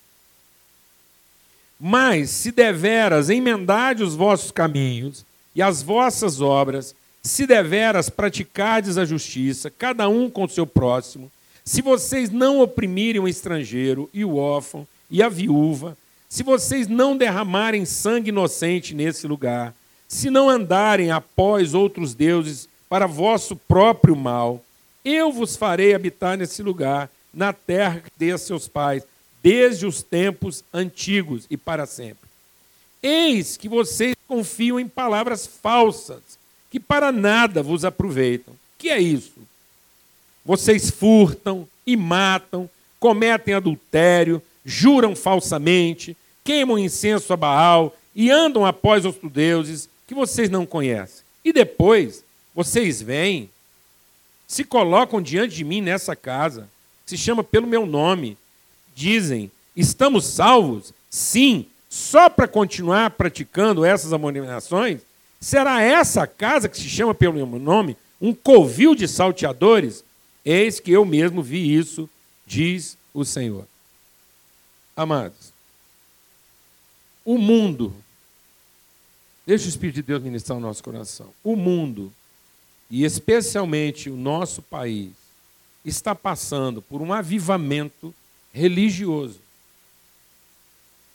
mas, 1.78 2.30
se 2.30 2.50
deveras 2.50 3.28
emendade 3.28 4.02
os 4.02 4.14
vossos 4.14 4.50
caminhos 4.50 5.24
e 5.54 5.60
as 5.60 5.82
vossas 5.82 6.40
obras, 6.40 6.94
se 7.22 7.46
deveras 7.46 8.08
praticardes 8.08 8.96
a 8.96 9.04
justiça, 9.04 9.70
cada 9.70 10.08
um 10.08 10.30
com 10.30 10.44
o 10.44 10.48
seu 10.48 10.66
próximo, 10.66 11.30
se 11.66 11.82
vocês 11.82 12.30
não 12.30 12.60
oprimirem 12.60 13.20
o 13.20 13.26
estrangeiro 13.26 14.08
e 14.14 14.24
o 14.24 14.36
órfão 14.36 14.86
e 15.10 15.20
a 15.20 15.28
viúva, 15.28 15.98
se 16.28 16.44
vocês 16.44 16.86
não 16.86 17.16
derramarem 17.16 17.84
sangue 17.84 18.28
inocente 18.28 18.94
nesse 18.94 19.26
lugar, 19.26 19.74
se 20.06 20.30
não 20.30 20.48
andarem 20.48 21.10
após 21.10 21.74
outros 21.74 22.14
deuses 22.14 22.68
para 22.88 23.08
vosso 23.08 23.56
próprio 23.56 24.14
mal, 24.14 24.64
eu 25.04 25.32
vos 25.32 25.56
farei 25.56 25.92
habitar 25.92 26.38
nesse 26.38 26.62
lugar, 26.62 27.10
na 27.34 27.52
terra 27.52 28.00
que 28.00 28.10
dei 28.16 28.30
a 28.30 28.38
seus 28.38 28.68
pais, 28.68 29.02
desde 29.42 29.86
os 29.86 30.04
tempos 30.04 30.62
antigos 30.72 31.46
e 31.50 31.56
para 31.56 31.84
sempre. 31.84 32.28
Eis 33.02 33.56
que 33.56 33.68
vocês 33.68 34.14
confiam 34.28 34.78
em 34.78 34.86
palavras 34.86 35.46
falsas, 35.46 36.22
que 36.70 36.78
para 36.78 37.10
nada 37.10 37.60
vos 37.60 37.84
aproveitam. 37.84 38.54
Que 38.78 38.88
é 38.88 39.00
isso? 39.00 39.34
Vocês 40.46 40.90
furtam 40.90 41.68
e 41.84 41.96
matam, 41.96 42.70
cometem 43.00 43.52
adultério, 43.52 44.40
juram 44.64 45.16
falsamente, 45.16 46.16
queimam 46.44 46.78
incenso 46.78 47.32
a 47.32 47.36
Baal 47.36 47.94
e 48.14 48.30
andam 48.30 48.64
após 48.64 49.04
outros 49.04 49.30
deuses 49.30 49.88
que 50.06 50.14
vocês 50.14 50.48
não 50.48 50.64
conhecem. 50.64 51.24
E 51.44 51.52
depois, 51.52 52.24
vocês 52.54 53.02
vêm, 53.02 53.50
se 54.46 54.62
colocam 54.62 55.20
diante 55.20 55.56
de 55.56 55.64
mim 55.64 55.80
nessa 55.80 56.14
casa, 56.14 56.68
se 57.04 57.18
chama 57.18 57.42
pelo 57.42 57.66
meu 57.66 57.84
nome, 57.84 58.38
dizem: 58.94 59.50
estamos 59.76 60.24
salvos? 60.26 60.92
Sim, 61.10 61.66
só 61.90 62.28
para 62.28 62.46
continuar 62.46 63.10
praticando 63.10 63.84
essas 63.84 64.12
abominações? 64.12 65.00
Será 65.40 65.82
essa 65.82 66.26
casa 66.26 66.68
que 66.68 66.76
se 66.76 66.88
chama 66.88 67.14
pelo 67.14 67.34
meu 67.34 67.46
nome 67.58 67.96
um 68.20 68.32
covil 68.32 68.94
de 68.94 69.06
salteadores? 69.06 70.04
Eis 70.48 70.78
que 70.78 70.92
eu 70.92 71.04
mesmo 71.04 71.42
vi 71.42 71.74
isso, 71.76 72.08
diz 72.46 72.96
o 73.12 73.24
Senhor. 73.24 73.66
Amados, 74.94 75.52
o 77.24 77.36
mundo, 77.36 77.92
deixa 79.44 79.66
o 79.66 79.68
Espírito 79.68 79.96
de 79.96 80.02
Deus 80.02 80.22
ministrar 80.22 80.56
o 80.56 80.60
nosso 80.60 80.84
coração. 80.84 81.34
O 81.42 81.56
mundo, 81.56 82.12
e 82.88 83.04
especialmente 83.04 84.08
o 84.08 84.16
nosso 84.16 84.62
país, 84.62 85.10
está 85.84 86.14
passando 86.14 86.80
por 86.80 87.02
um 87.02 87.12
avivamento 87.12 88.14
religioso. 88.52 89.40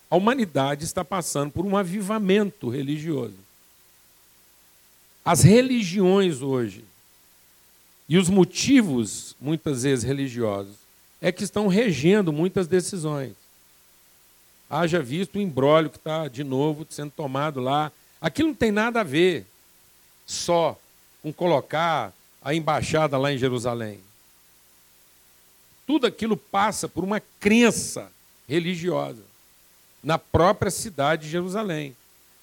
A 0.09 0.17
humanidade 0.17 0.83
está 0.83 1.05
passando 1.05 1.51
por 1.51 1.65
um 1.65 1.77
avivamento 1.77 2.67
religioso. 2.67 3.37
As 5.23 5.41
religiões 5.41 6.41
hoje 6.41 6.83
e 8.11 8.17
os 8.17 8.29
motivos, 8.29 9.35
muitas 9.39 9.83
vezes 9.83 10.03
religiosos, 10.03 10.75
é 11.21 11.31
que 11.31 11.43
estão 11.43 11.67
regendo 11.67 12.31
muitas 12.31 12.67
decisões 12.67 13.33
haja 14.71 15.01
visto 15.01 15.35
o 15.35 15.41
embrólio 15.41 15.89
que 15.89 15.97
está 15.97 16.29
de 16.29 16.45
novo 16.45 16.87
sendo 16.89 17.11
tomado 17.11 17.59
lá. 17.59 17.91
Aquilo 18.21 18.49
não 18.49 18.55
tem 18.55 18.71
nada 18.71 19.01
a 19.01 19.03
ver 19.03 19.45
só 20.25 20.79
com 21.21 21.33
colocar 21.33 22.13
a 22.41 22.53
embaixada 22.53 23.17
lá 23.17 23.33
em 23.33 23.37
Jerusalém. 23.37 23.99
Tudo 25.85 26.07
aquilo 26.07 26.37
passa 26.37 26.87
por 26.87 27.03
uma 27.03 27.21
crença 27.39 28.09
religiosa 28.47 29.23
na 30.01 30.17
própria 30.17 30.71
cidade 30.71 31.23
de 31.23 31.29
Jerusalém. 31.29 31.95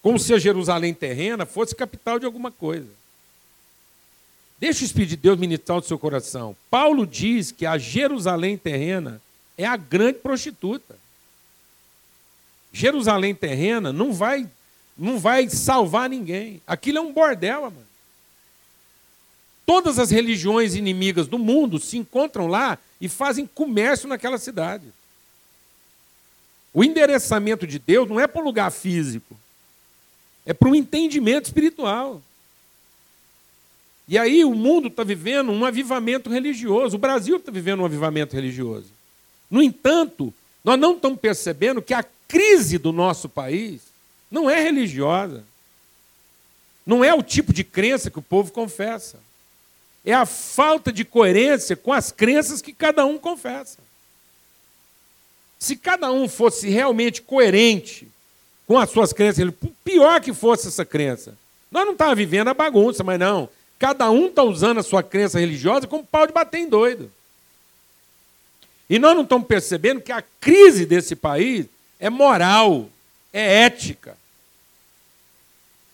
Como 0.03 0.19
se 0.19 0.35
a 0.35 0.39
Jerusalém 0.39 0.93
terrena 0.93 1.47
fosse 1.47 1.75
capital 1.75 2.19
de 2.19 2.27
alguma 2.27 2.51
coisa. 2.51 2.89
Deixa 4.61 4.83
o 4.83 4.87
Espírito 4.87 5.11
de 5.11 5.17
Deus 5.17 5.39
ministrar 5.39 5.79
o 5.79 5.83
seu 5.83 5.99
coração. 5.99 6.57
Paulo 6.71 7.07
diz 7.07 7.53
que 7.53 7.65
a 7.65 7.79
Jerusalém 7.79 8.59
terrena 8.59 9.21
é 9.57 9.65
a 9.65 9.77
grande 9.77 10.19
prostituta. 10.19 10.97
Jerusalém 12.73 13.35
terrena 13.35 13.93
não 13.93 14.13
vai 14.13 14.49
não 14.97 15.17
vai 15.17 15.49
salvar 15.49 16.11
ninguém. 16.11 16.61
Aquilo 16.67 16.99
é 16.99 17.01
um 17.01 17.13
bordel, 17.13 17.63
mano. 17.63 17.87
Todas 19.65 19.99
as 19.99 20.11
religiões 20.11 20.75
inimigas 20.75 21.29
do 21.29 21.39
mundo 21.39 21.79
se 21.79 21.97
encontram 21.97 22.49
lá 22.49 22.79
e 23.01 23.09
fazem 23.09 23.47
comércio 23.47 24.09
naquela 24.09 24.39
cidade. 24.39 24.87
O 26.75 26.83
endereçamento 26.83 27.67
de 27.67 27.79
Deus 27.79 28.09
não 28.09 28.19
é 28.19 28.27
para 28.27 28.41
um 28.41 28.45
lugar 28.45 28.73
físico, 28.73 29.37
é 30.45 30.53
para 30.53 30.69
um 30.69 30.75
entendimento 30.75 31.47
espiritual. 31.47 32.23
E 34.09 34.17
aí 34.17 34.43
o 34.43 34.55
mundo 34.55 34.89
está 34.89 35.05
vivendo 35.05 35.53
um 35.53 35.65
avivamento 35.67 36.31
religioso, 36.31 36.97
o 36.97 36.99
Brasil 36.99 37.37
está 37.37 37.53
vivendo 37.53 37.81
um 37.81 37.85
avivamento 37.85 38.35
religioso. 38.35 38.87
No 39.51 39.63
entanto, 39.63 40.33
nós 40.65 40.79
não 40.79 40.95
estamos 40.95 41.21
percebendo 41.21 41.83
que 41.83 41.93
a 41.93 42.05
crise 42.27 42.79
do 42.79 42.91
nosso 42.91 43.29
país 43.29 43.83
não 44.31 44.49
é 44.49 44.61
religiosa. 44.61 45.45
Não 46.87 47.05
é 47.05 47.13
o 47.13 47.23
tipo 47.23 47.53
de 47.53 47.63
crença 47.63 48.11
que 48.11 48.19
o 48.19 48.23
povo 48.23 48.51
confessa. 48.51 49.19
É 50.05 50.15
a 50.15 50.25
falta 50.25 50.91
de 50.91 51.05
coerência 51.05 51.77
com 51.77 51.93
as 51.93 52.11
crenças 52.11 52.63
que 52.63 52.73
cada 52.73 53.05
um 53.05 53.19
confessa. 53.19 53.79
Se 55.59 55.77
cada 55.77 56.11
um 56.11 56.27
fosse 56.29 56.69
realmente 56.69 57.21
coerente 57.21 58.09
com 58.67 58.79
as 58.79 58.91
suas 58.91 59.13
crenças, 59.13 59.53
pior 59.85 60.21
que 60.21 60.33
fosse 60.33 60.69
essa 60.69 60.85
crença, 60.85 61.37
nós 61.71 61.85
não 61.85 61.93
estávamos 61.93 62.19
vivendo 62.19 62.49
a 62.49 62.55
bagunça, 62.55 63.05
mas 63.05 63.19
não. 63.19 63.51
Cada 63.79 64.11
um 64.11 64.27
está 64.27 64.43
usando 64.43 64.79
a 64.79 64.83
sua 64.83 65.03
crença 65.03 65.39
religiosa 65.39 65.87
como 65.87 66.05
pau 66.05 66.27
de 66.27 66.33
bater 66.33 66.59
em 66.59 66.69
doido. 66.69 67.13
E 68.91 68.99
nós 68.99 69.15
não 69.15 69.23
estamos 69.23 69.47
percebendo 69.47 70.01
que 70.01 70.11
a 70.11 70.23
crise 70.41 70.85
desse 70.87 71.15
país 71.15 71.67
é 72.01 72.11
moral, 72.11 72.89
é 73.33 73.65
ética. 73.65 74.17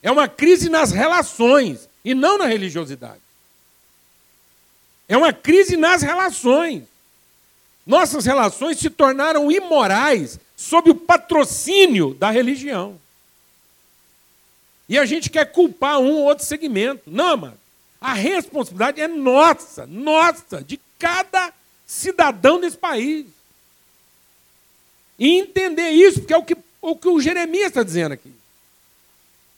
É 0.02 0.10
uma 0.10 0.28
crise 0.28 0.68
nas 0.68 0.92
relações 0.92 1.88
e 2.04 2.14
não 2.14 2.38
na 2.38 2.46
religiosidade. 2.46 3.20
É 5.08 5.16
uma 5.16 5.32
crise 5.32 5.76
nas 5.76 6.02
relações. 6.02 6.84
Nossas 7.86 8.24
relações 8.24 8.78
se 8.78 8.88
tornaram 8.88 9.50
imorais 9.50 10.38
sob 10.56 10.90
o 10.90 10.94
patrocínio 10.94 12.14
da 12.14 12.30
religião. 12.30 12.98
E 14.88 14.98
a 14.98 15.04
gente 15.04 15.28
quer 15.28 15.50
culpar 15.52 15.98
um 15.98 16.12
ou 16.12 16.24
outro 16.24 16.44
segmento. 16.44 17.02
Não, 17.06 17.36
mano. 17.36 17.63
A 18.04 18.12
responsabilidade 18.12 19.00
é 19.00 19.08
nossa, 19.08 19.86
nossa, 19.86 20.62
de 20.62 20.78
cada 20.98 21.54
cidadão 21.86 22.60
desse 22.60 22.76
país. 22.76 23.24
E 25.18 25.38
entender 25.38 25.88
isso, 25.88 26.20
porque 26.20 26.34
é 26.34 26.36
o 26.36 26.44
que 26.44 26.54
o, 26.82 26.94
que 26.94 27.08
o 27.08 27.18
Jeremias 27.18 27.68
está 27.68 27.82
dizendo 27.82 28.12
aqui. 28.12 28.30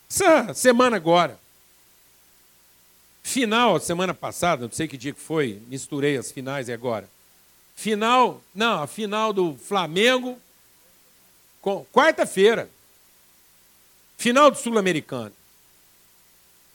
Essa 0.09 0.55
semana 0.55 0.95
agora, 0.95 1.41
final, 3.21 3.81
semana 3.81 4.15
passada, 4.15 4.67
não 4.67 4.73
sei 4.73 4.87
que 4.87 4.97
dia 4.97 5.12
que 5.12 5.21
foi, 5.21 5.61
misturei 5.67 6.17
as 6.17 6.31
finais 6.31 6.69
e 6.69 6.73
agora. 6.73 7.11
Final, 7.75 8.41
não, 8.55 8.81
a 8.81 8.87
final 8.87 9.33
do 9.33 9.57
Flamengo, 9.57 10.38
quarta-feira. 11.93 12.71
Final 14.17 14.53
do 14.53 14.57
Sul-Americano. 14.57 15.33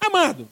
Amado, 0.02 0.50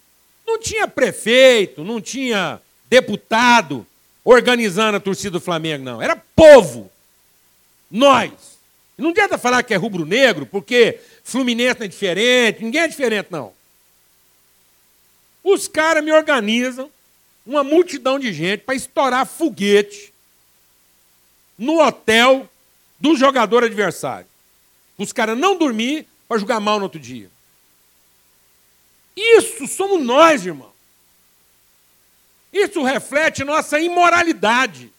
não 0.50 0.60
tinha 0.60 0.88
prefeito, 0.88 1.84
não 1.84 2.02
tinha 2.02 2.60
deputado 2.90 3.86
organizando 4.24 4.98
a 4.98 5.00
torcida 5.00 5.32
do 5.32 5.40
Flamengo, 5.40 5.84
não. 5.84 6.02
Era 6.02 6.16
povo. 6.16 6.90
Nós. 7.90 8.32
Não 8.98 9.12
adianta 9.12 9.38
falar 9.38 9.64
que 9.64 9.74
é 9.74 9.78
rubro-negro, 9.78 10.46
porque 10.46 11.00
Fluminense 11.24 11.80
não 11.80 11.86
é 11.86 11.90
diferente, 11.90 12.64
ninguém 12.64 12.82
é 12.82 12.88
diferente, 12.88 13.28
não. 13.30 13.54
Os 15.44 15.68
caras 15.68 16.04
me 16.04 16.12
organizam 16.12 16.92
uma 17.46 17.64
multidão 17.64 18.20
de 18.20 18.34
gente 18.34 18.62
para 18.62 18.76
estourar 18.76 19.26
foguete 19.26 20.14
no 21.58 21.82
hotel 21.82 22.50
do 23.00 23.16
jogador 23.16 23.64
adversário. 23.64 24.28
Os 24.98 25.14
caras 25.14 25.38
não 25.38 25.58
dormir 25.58 26.06
para 26.28 26.38
jogar 26.38 26.60
mal 26.60 26.78
no 26.78 26.84
outro 26.84 27.00
dia. 27.00 27.30
Isso 29.16 29.68
somos 29.68 30.04
nós, 30.04 30.46
irmão. 30.46 30.72
Isso 32.52 32.84
reflete 32.84 33.44
nossa 33.44 33.80
imoralidade. 33.80 34.92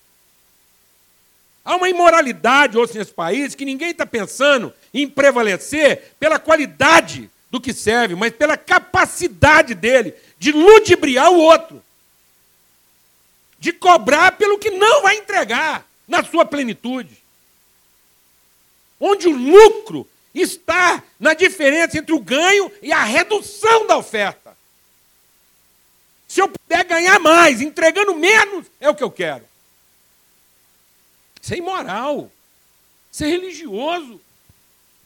Há 1.65 1.77
uma 1.77 1.89
imoralidade 1.89 2.79
hoje 2.79 2.97
nesse 2.97 3.13
país 3.13 3.55
que 3.55 3.65
ninguém 3.65 3.91
está 3.91 4.07
pensando 4.07 4.73
em 4.95 5.09
prevalecer 5.09 6.15
pela 6.19 6.39
qualidade 6.39 7.31
do 7.51 7.61
que 7.61 7.73
serve, 7.73 8.15
mas 8.15 8.33
pela 8.33 8.57
capacidade 8.57 9.75
dele 9.75 10.15
de 10.39 10.53
ludibriar 10.53 11.31
o 11.31 11.39
outro, 11.39 11.83
de 13.59 13.73
cobrar 13.73 14.33
pelo 14.33 14.59
que 14.59 14.71
não 14.71 15.03
vai 15.03 15.17
entregar 15.17 15.87
na 16.09 16.25
sua 16.25 16.45
plenitude. 16.45 17.19
Onde 18.99 19.29
o 19.29 19.37
lucro 19.37 20.09
está 20.35 21.03
na 21.19 21.35
diferença 21.35 21.99
entre 21.99 22.15
o 22.15 22.21
ganho 22.21 22.71
e 22.83 22.93
a 22.93 23.03
redução 23.03 23.87
da 23.87 23.97
oferta. 23.97 24.57
Se 26.29 26.41
eu 26.41 26.49
puder 26.49 26.85
ganhar 26.85 27.19
mais, 27.19 27.61
entregando 27.61 28.15
menos, 28.15 28.67
é 28.81 28.89
o 28.89 28.95
que 28.95 29.03
eu 29.03 29.11
quero. 29.11 29.45
Isso 31.43 31.55
é 31.55 31.57
imoral. 31.57 32.31
Isso 33.11 33.25
é 33.25 33.27
religioso. 33.27 34.21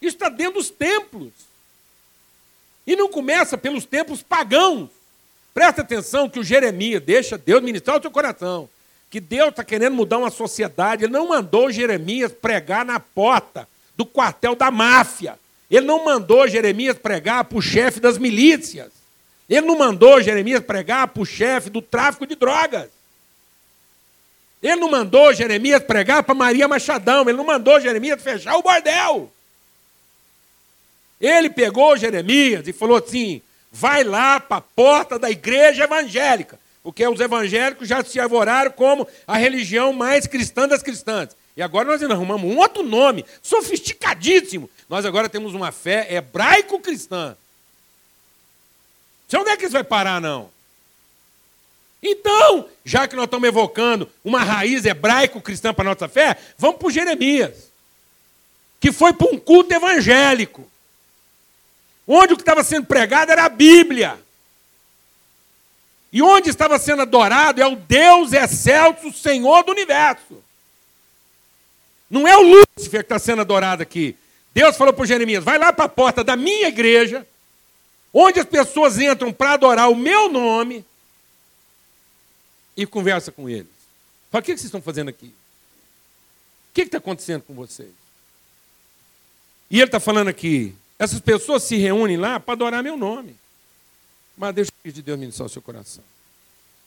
Isso 0.01 0.17
está 0.17 0.29
dentro 0.29 0.55
dos 0.55 0.69
templos. 0.69 1.33
E 2.87 2.95
não 2.95 3.09
começa 3.09 3.57
pelos 3.57 3.87
templos 3.87 4.23
pagãos. 4.23 4.91
Presta 5.55 5.81
atenção 5.81 6.29
que 6.29 6.39
o 6.39 6.45
Jeremias, 6.45 7.03
deixa 7.03 7.39
Deus 7.39 7.63
ministrar 7.63 7.97
o 7.97 8.01
teu 8.01 8.11
coração. 8.11 8.69
Que 9.09 9.21
Deus 9.21 9.51
está 9.51 9.65
querendo 9.65 9.95
mudar 9.95 10.19
uma 10.19 10.31
sociedade. 10.31 11.05
Ele 11.05 11.13
não 11.13 11.29
mandou 11.29 11.71
Jeremias 11.71 12.33
pregar 12.33 12.85
na 12.85 13.01
porta 13.01 13.67
do 13.97 14.05
quartel 14.05 14.55
da 14.55 14.71
máfia. 14.71 15.39
Ele 15.71 15.87
não 15.87 16.05
mandou 16.05 16.47
Jeremias 16.47 16.97
pregar 16.97 17.45
para 17.45 17.59
o 17.59 17.63
chefe 17.63 18.01
das 18.01 18.19
milícias. 18.19 18.93
Ele 19.49 19.67
não 19.67 19.77
mandou 19.77 20.23
Jeremias 20.23 20.61
pregar 20.61 21.09
para 21.09 21.23
o 21.23 21.27
chefe 21.27 21.71
do 21.71 21.83
tráfico 21.83 22.27
de 22.27 22.35
drogas. 22.35 22.89
Ele 24.63 24.77
não 24.77 24.91
mandou 24.91 25.35
Jeremias 25.35 25.83
pregar 25.83 26.23
para 26.23 26.35
Maria 26.35 26.67
Machadão. 26.67 27.29
Ele 27.29 27.37
não 27.37 27.45
mandou 27.45 27.81
Jeremias 27.81 28.23
fechar 28.23 28.57
o 28.57 28.63
bordel. 28.63 29.31
Ele 31.21 31.51
pegou 31.51 31.97
Jeremias 31.97 32.67
e 32.67 32.73
falou 32.73 32.97
assim: 32.97 33.43
vai 33.71 34.05
lá 34.05 34.41
para 34.41 34.59
a 34.59 34.63
porta 34.63 35.19
da 35.19 35.31
igreja 35.31 35.85
evangélica. 35.85 36.59
Porque 36.83 37.07
os 37.07 37.21
evangélicos 37.21 37.89
já 37.89 38.05
se 38.05 38.21
arvoraram 38.21 38.71
como 38.71 39.09
a 39.27 39.37
religião 39.37 39.93
mais 39.93 40.27
cristã 40.27 40.69
das 40.69 40.83
cristãs. 40.83 41.37
E 41.57 41.63
agora 41.63 41.89
nós 41.89 42.03
arrumamos 42.03 42.51
um 42.51 42.59
outro 42.59 42.83
nome, 42.83 43.25
sofisticadíssimo. 43.43 44.69
Nós 44.89 45.05
agora 45.05 45.29
temos 45.29 45.55
uma 45.55 45.71
fé 45.71 46.13
hebraico-cristã. 46.13 47.37
Você 49.29 49.37
onde 49.37 49.51
é 49.51 49.57
que 49.57 49.65
isso 49.65 49.73
vai 49.73 49.85
parar, 49.85 50.21
não? 50.21 50.51
Então, 52.03 52.69
já 52.85 53.09
que 53.09 53.17
nós 53.17 53.25
estamos 53.25 53.49
evocando 53.49 54.11
uma 54.23 54.43
raiz 54.45 54.85
hebraico-cristã 54.85 55.73
para 55.73 55.91
a 55.91 55.95
nossa 55.95 56.09
fé, 56.09 56.37
vamos 56.59 56.79
para 56.79 56.91
Jeremias, 56.91 57.71
que 58.79 58.93
foi 58.93 59.15
para 59.15 59.29
um 59.29 59.39
culto 59.39 59.73
evangélico, 59.73 60.69
onde 62.07 62.35
o 62.35 62.37
que 62.37 62.43
estava 62.43 62.63
sendo 62.63 62.87
pregado 62.87 63.33
era 63.33 63.45
a 63.45 63.49
Bíblia. 63.49 64.19
E 66.13 66.21
onde 66.21 66.51
estava 66.51 66.79
sendo 66.79 67.03
adorado 67.03 67.63
é 67.63 67.67
o 67.67 67.75
Deus 67.75 68.33
excelso, 68.33 69.13
Senhor 69.13 69.65
do 69.65 69.73
universo. 69.73 70.45
Não 72.09 72.29
é 72.29 72.37
o 72.37 72.43
Lúcifer 72.43 73.01
que 73.01 73.07
está 73.07 73.19
sendo 73.19 73.41
adorado 73.41 73.83
aqui. 73.83 74.17
Deus 74.53 74.77
falou 74.77 74.93
para 74.93 75.07
Jeremias: 75.07 75.43
vai 75.43 75.59
lá 75.59 75.73
para 75.73 75.87
a 75.87 75.89
porta 75.89 76.23
da 76.23 76.37
minha 76.37 76.69
igreja, 76.69 77.27
onde 78.13 78.39
as 78.39 78.47
pessoas 78.47 78.99
entram 78.99 79.33
para 79.33 79.55
adorar 79.55 79.91
o 79.91 79.97
meu 79.97 80.29
nome, 80.29 80.85
e 82.77 82.87
conversa 82.87 83.33
com 83.33 83.49
eles. 83.49 83.73
Fala: 84.31 84.43
o 84.43 84.45
que 84.45 84.53
vocês 84.53 84.65
estão 84.65 84.83
fazendo 84.83 85.09
aqui? 85.09 85.27
O 85.27 86.75
que 86.75 86.83
está 86.83 86.99
acontecendo 86.99 87.43
com 87.43 87.55
vocês? 87.55 87.91
E 89.71 89.79
ele 89.79 89.87
está 89.87 90.01
falando 90.01 90.29
aqui: 90.29 90.75
essas 90.99 91.21
pessoas 91.21 91.63
se 91.63 91.77
reúnem 91.77 92.17
lá 92.17 92.39
para 92.39 92.55
adorar 92.55 92.83
meu 92.83 92.97
nome. 92.97 93.37
Mas 94.37 94.55
deixa 94.55 94.73
o 94.85 94.91
de 94.91 95.03
Deus 95.03 95.19
ministrar 95.19 95.47
o 95.47 95.51
seu 95.51 95.63
coração. 95.63 96.03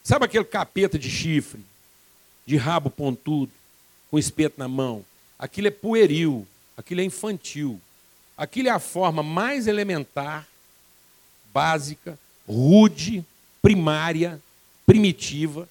Sabe 0.04 0.26
aquele 0.26 0.46
capeta 0.46 0.98
de 0.98 1.10
chifre, 1.10 1.64
de 2.46 2.56
rabo 2.58 2.90
pontudo, 2.90 3.52
com 4.10 4.18
espeto 4.18 4.56
na 4.58 4.68
mão? 4.68 5.06
Aquilo 5.38 5.68
é 5.68 5.72
pueril, 5.72 6.48
aquilo 6.76 7.02
é 7.02 7.04
infantil. 7.04 7.80
Aquilo 8.38 8.68
é 8.68 8.72
a 8.72 8.80
forma 8.80 9.24
mais 9.24 9.68
elementar, 9.68 10.48
básica, 11.52 12.18
rude, 12.48 13.26
primária, 13.62 14.42
primitiva, 14.86 15.68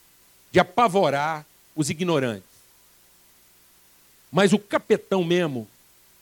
de 0.50 0.58
apavorar 0.58 1.46
os 1.76 1.90
ignorantes. 1.90 2.44
Mas 4.32 4.52
o 4.52 4.58
capetão 4.58 5.22
mesmo, 5.22 5.68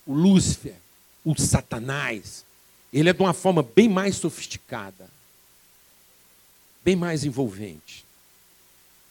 o 0.07 0.13
Lúcifer, 0.13 0.77
o 1.25 1.35
Satanás, 1.41 2.45
ele 2.93 3.09
é 3.09 3.13
de 3.13 3.23
uma 3.23 3.33
forma 3.33 3.63
bem 3.63 3.89
mais 3.89 4.17
sofisticada, 4.17 5.09
bem 6.85 6.95
mais 6.95 7.25
envolvente. 7.25 8.05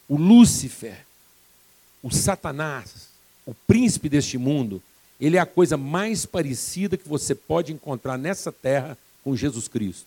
O 0.07 0.15
Lúcifer, 0.15 1.05
o 2.03 2.11
Satanás, 2.11 3.07
o 3.45 3.53
príncipe 3.53 4.09
deste 4.09 4.37
mundo, 4.37 4.83
ele 5.19 5.37
é 5.37 5.39
a 5.39 5.45
coisa 5.45 5.77
mais 5.77 6.25
parecida 6.25 6.97
que 6.97 7.07
você 7.07 7.33
pode 7.33 7.71
encontrar 7.71 8.17
nessa 8.17 8.51
terra 8.51 8.97
com 9.23 9.35
Jesus 9.35 9.69
Cristo. 9.69 10.05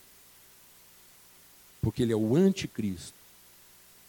Porque 1.81 2.03
ele 2.03 2.13
é 2.13 2.17
o 2.17 2.37
anticristo, 2.37 3.15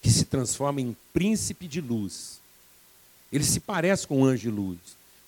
que 0.01 0.11
se 0.11 0.25
transforma 0.25 0.81
em 0.81 0.95
príncipe 1.13 1.65
de 1.65 1.79
luz. 1.79 2.39
Ele 3.31 3.43
se 3.43 3.61
parece 3.61 4.05
com 4.05 4.21
um 4.21 4.25
anjo 4.25 4.41
de 4.43 4.51
luz. 4.51 4.79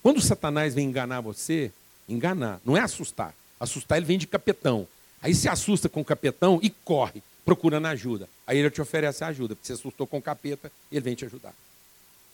Quando 0.04 0.22
Satanás 0.22 0.74
vem 0.74 0.88
enganar 0.88 1.22
você, 1.22 1.72
enganar, 2.10 2.60
não 2.66 2.76
é 2.76 2.82
assustar. 2.82 3.34
Assustar 3.58 3.98
ele 3.98 4.06
vem 4.06 4.18
de 4.18 4.28
capetão. 4.28 4.86
Aí 5.22 5.34
se 5.34 5.48
assusta 5.48 5.88
com 5.88 6.02
o 6.02 6.06
capetão 6.06 6.60
e 6.62 6.70
corre, 6.70 7.22
procurando 7.46 7.88
ajuda. 7.88 8.28
Aí 8.46 8.58
ele 8.58 8.70
te 8.70 8.82
oferece 8.82 9.24
ajuda, 9.24 9.56
porque 9.56 9.68
você 9.68 9.74
assustou 9.74 10.08
com 10.08 10.18
o 10.18 10.22
capeta, 10.22 10.72
ele 10.92 11.02
vem 11.02 11.16
te 11.16 11.26
ajudar. 11.26 11.54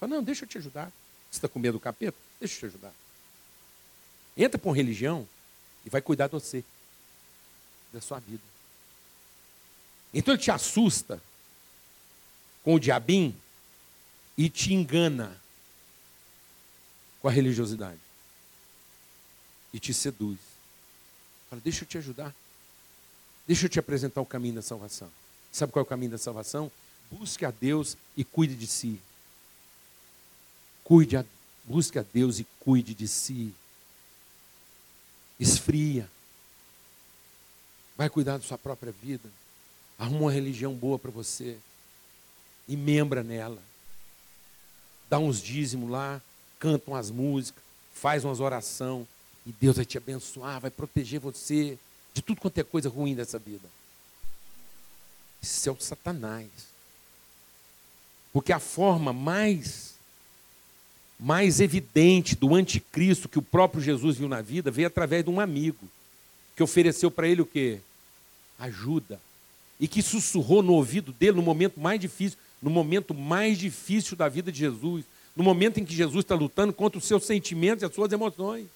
Fala, 0.06 0.18
não, 0.18 0.24
deixa 0.24 0.46
eu 0.46 0.48
te 0.48 0.60
ajudar. 0.60 0.92
Você 1.32 1.38
está 1.38 1.48
com 1.48 1.58
medo 1.58 1.80
do 1.80 1.80
capeta? 1.80 2.16
Deixa 2.40 2.54
eu 2.54 2.60
te 2.60 2.66
ajudar. 2.68 2.94
Entra 4.38 4.62
uma 4.64 4.76
religião 4.76 5.28
e 5.84 5.90
vai 5.90 6.00
cuidar 6.00 6.28
de 6.28 6.34
você, 6.34 6.64
da 7.92 8.00
sua 8.00 8.20
vida. 8.20 8.44
Então 10.14 10.36
ele 10.36 10.44
te 10.44 10.52
assusta 10.52 11.20
com 12.64 12.76
o 12.76 12.80
diabim 12.80 13.36
e 14.38 14.48
te 14.48 14.76
engana 14.76 15.42
com 17.20 17.28
a 17.28 17.32
religiosidade. 17.32 18.00
E 19.74 19.80
te 19.80 19.92
seduz. 19.92 20.38
Fala, 21.50 21.60
deixa 21.64 21.84
eu 21.84 21.88
te 21.88 21.98
ajudar. 21.98 22.32
Deixa 23.48 23.66
eu 23.66 23.70
te 23.70 23.80
apresentar 23.80 24.22
o 24.22 24.26
caminho 24.26 24.54
da 24.54 24.62
salvação. 24.62 25.12
Sabe 25.52 25.74
qual 25.74 25.82
é 25.82 25.86
o 25.86 25.90
caminho 25.90 26.12
da 26.12 26.20
salvação? 26.20 26.72
Busque 27.10 27.44
a 27.44 27.50
Deus 27.50 27.98
e 28.16 28.24
cuide 28.24 28.54
de 28.54 28.68
si. 28.68 29.02
Cuide 30.86 31.18
a, 31.18 31.26
busque 31.66 32.00
a 32.00 32.04
Deus 32.14 32.40
e 32.40 32.48
cuide 32.60 32.94
de 32.94 33.08
si. 33.08 33.54
Esfria. 35.40 36.10
Vai 37.98 38.10
cuidar 38.10 38.38
da 38.38 38.44
sua 38.44 38.58
própria 38.58 38.94
vida. 38.94 39.28
Arruma 39.98 40.22
uma 40.22 40.32
religião 40.32 40.74
boa 40.74 41.00
para 41.00 41.12
você. 41.12 41.58
E 42.68 42.78
membra 42.78 43.24
nela. 43.24 43.62
Dá 45.10 45.18
uns 45.20 45.42
dízimos 45.42 45.90
lá, 45.90 46.22
canta 46.60 46.90
umas 46.90 47.10
músicas, 47.10 47.64
faz 47.94 48.24
umas 48.24 48.40
oração 48.40 49.08
e 49.46 49.52
Deus 49.52 49.76
vai 49.76 49.86
te 49.86 49.98
abençoar, 49.98 50.60
vai 50.60 50.72
proteger 50.72 51.20
você 51.20 51.78
de 52.14 52.22
tudo 52.22 52.42
quanto 52.42 52.58
é 52.60 52.64
coisa 52.64 52.90
ruim 52.90 53.16
dessa 53.16 53.40
vida. 53.40 53.68
Isso 55.42 55.68
é 55.68 55.72
o 55.72 55.80
Satanás. 55.80 56.50
Porque 58.32 58.52
a 58.54 58.60
forma 58.60 59.14
mais 59.14 59.95
mais 61.20 61.60
evidente 61.60 62.36
do 62.36 62.54
anticristo 62.54 63.30
que 63.30 63.40
o 63.40 63.42
próprio 63.42 63.82
Jesus 63.82 64.18
viu 64.18 64.28
na 64.28 64.42
vida 64.42 64.70
veio 64.70 64.88
através 64.88 65.24
de 65.24 65.30
um 65.30 65.40
amigo 65.40 65.88
que 66.56 66.64
ofereceu 66.64 67.10
para 67.10 67.28
ele 67.28 67.42
o 67.42 67.46
quê? 67.46 67.80
Ajuda. 68.60 69.20
E 69.80 69.88
que 69.88 70.02
sussurrou 70.02 70.62
no 70.62 70.74
ouvido 70.74 71.12
dele 71.12 71.38
no 71.38 71.42
momento 71.42 71.80
mais 71.80 72.00
difícil, 72.00 72.38
no 72.62 72.70
momento 72.70 73.14
mais 73.14 73.58
difícil 73.58 74.16
da 74.16 74.30
vida 74.30 74.52
de 74.52 74.60
Jesus, 74.60 75.04
no 75.36 75.44
momento 75.44 75.80
em 75.80 75.86
que 75.86 75.94
Jesus 75.94 76.24
está 76.24 76.36
lutando 76.36 76.72
contra 76.72 76.98
os 76.98 77.06
seus 77.06 77.26
sentimentos 77.26 77.84
e 77.84 77.86
as 77.86 77.94
suas 77.94 78.12
emoções. 78.12 78.68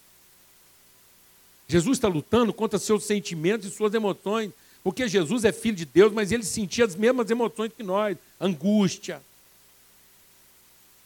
Jesus 1.67 1.97
está 1.97 2.07
lutando 2.07 2.51
contra 2.51 2.77
os 2.77 2.83
seus 2.83 3.05
sentimentos 3.05 3.67
e 3.67 3.71
suas 3.71 3.93
emoções, 3.93 4.51
porque 4.83 5.07
Jesus 5.07 5.45
é 5.45 5.51
filho 5.51 5.77
de 5.77 5.85
Deus, 5.85 6.11
mas 6.11 6.31
ele 6.31 6.43
sentia 6.43 6.83
as 6.83 6.95
mesmas 6.95 7.29
emoções 7.29 7.71
que 7.71 7.83
nós: 7.83 8.17
angústia, 8.41 9.21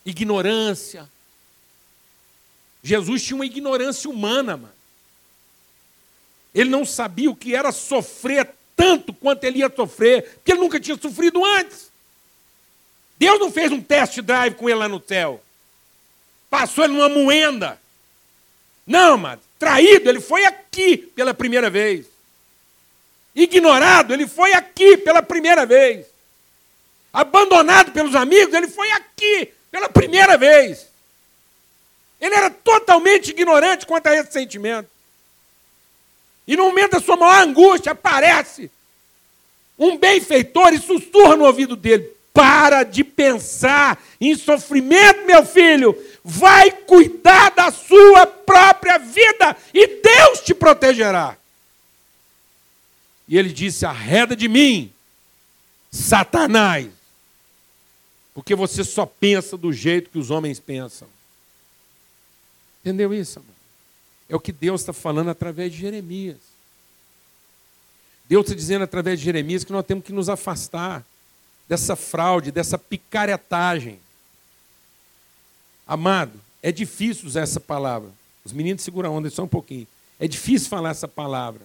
ignorância, 0.05 1.07
Jesus 2.83 3.23
tinha 3.23 3.35
uma 3.35 3.45
ignorância 3.45 4.09
humana, 4.09 4.57
mano. 4.57 4.73
Ele 6.53 6.69
não 6.69 6.85
sabia 6.85 7.31
o 7.31 7.35
que 7.35 7.55
era 7.55 7.71
sofrer 7.71 8.47
tanto 8.75 9.13
quanto 9.13 9.43
ele 9.45 9.59
ia 9.59 9.71
sofrer, 9.73 10.33
porque 10.35 10.51
ele 10.51 10.59
nunca 10.59 10.79
tinha 10.79 10.97
sofrido 10.97 11.43
antes. 11.43 11.89
Deus 13.17 13.39
não 13.39 13.51
fez 13.51 13.71
um 13.71 13.81
test 13.81 14.19
drive 14.21 14.55
com 14.55 14.69
ele 14.69 14.79
lá 14.79 14.89
no 14.89 15.01
céu. 15.01 15.41
Passou 16.49 16.83
ele 16.83 16.93
numa 16.93 17.09
moenda. 17.09 17.79
Não, 18.85 19.17
mano. 19.17 19.41
Traído, 19.57 20.09
ele 20.09 20.19
foi 20.19 20.43
aqui 20.45 20.97
pela 20.97 21.33
primeira 21.33 21.69
vez. 21.69 22.05
Ignorado, 23.33 24.13
ele 24.13 24.27
foi 24.27 24.53
aqui 24.53 24.97
pela 24.97 25.21
primeira 25.23 25.65
vez. 25.65 26.05
Abandonado 27.11 27.91
pelos 27.91 28.13
amigos, 28.13 28.53
ele 28.53 28.67
foi 28.67 28.91
aqui 28.91 29.53
pela 29.71 29.89
primeira 29.89 30.37
vez. 30.37 30.87
Ele 32.23 32.35
era 32.35 32.49
totalmente 32.49 33.31
ignorante 33.31 33.85
quanto 33.85 34.07
a 34.07 34.15
esse 34.15 34.31
sentimento. 34.31 34.89
E 36.47 36.55
no 36.55 36.63
momento 36.63 36.91
da 36.91 37.01
sua 37.01 37.17
maior 37.17 37.45
angústia, 37.45 37.91
aparece 37.91 38.71
um 39.77 39.97
benfeitor 39.97 40.73
e 40.73 40.79
sussurra 40.79 41.35
no 41.35 41.43
ouvido 41.43 41.75
dele: 41.75 42.09
para 42.31 42.83
de 42.83 43.03
pensar 43.03 44.01
em 44.21 44.37
sofrimento, 44.37 45.25
meu 45.25 45.45
filho. 45.45 46.01
Vai 46.23 46.71
cuidar 46.71 47.51
da 47.51 47.69
sua 47.69 48.25
própria 48.25 48.97
vida 48.97 49.57
e 49.73 49.85
Deus 49.85 50.39
te 50.39 50.53
protegerá. 50.53 51.35
E 53.27 53.37
ele 53.37 53.51
disse: 53.51 53.85
arreda 53.85 54.33
de 54.33 54.47
mim, 54.47 54.93
Satanás, 55.91 56.87
porque 58.33 58.55
você 58.55 58.81
só 58.81 59.05
pensa 59.05 59.57
do 59.57 59.73
jeito 59.73 60.09
que 60.09 60.17
os 60.17 60.31
homens 60.31 60.57
pensam. 60.57 61.09
Entendeu 62.83 63.13
isso, 63.13 63.39
amor? 63.39 63.53
É 64.27 64.35
o 64.35 64.39
que 64.39 64.51
Deus 64.51 64.81
está 64.81 64.91
falando 64.91 65.29
através 65.29 65.71
de 65.71 65.79
Jeremias. 65.79 66.37
Deus 68.27 68.45
está 68.45 68.55
dizendo 68.55 68.83
através 68.83 69.19
de 69.19 69.25
Jeremias 69.25 69.63
que 69.63 69.71
nós 69.71 69.85
temos 69.85 70.03
que 70.03 70.11
nos 70.11 70.27
afastar 70.27 71.05
dessa 71.67 71.95
fraude, 71.95 72.51
dessa 72.51 72.77
picaretagem. 72.77 73.99
Amado, 75.87 76.39
é 76.61 76.71
difícil 76.71 77.27
usar 77.27 77.41
essa 77.41 77.59
palavra. 77.59 78.09
Os 78.43 78.51
meninos 78.51 78.83
seguram 78.83 79.09
a 79.09 79.13
onda 79.13 79.29
só 79.29 79.43
um 79.43 79.47
pouquinho. 79.47 79.87
É 80.19 80.27
difícil 80.27 80.69
falar 80.69 80.89
essa 80.89 81.07
palavra. 81.07 81.61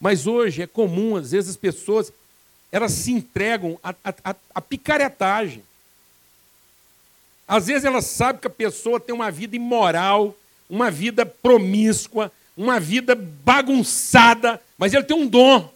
Mas 0.00 0.26
hoje 0.26 0.62
é 0.62 0.66
comum, 0.66 1.16
às 1.16 1.30
vezes, 1.30 1.50
as 1.50 1.56
pessoas 1.56 2.12
elas 2.72 2.92
se 2.92 3.12
entregam 3.12 3.78
à, 3.82 4.60
picaretagem. 4.60 5.62
Às 7.52 7.66
vezes 7.66 7.84
elas 7.84 8.06
sabem 8.06 8.40
que 8.40 8.46
a 8.46 8.50
pessoa 8.50 8.98
tem 8.98 9.14
uma 9.14 9.30
vida 9.30 9.54
imoral, 9.54 10.34
uma 10.70 10.90
vida 10.90 11.26
promíscua, 11.26 12.32
uma 12.56 12.80
vida 12.80 13.14
bagunçada, 13.14 14.58
mas 14.78 14.94
ele 14.94 15.04
tem 15.04 15.14
um 15.14 15.26
dom. 15.26 15.70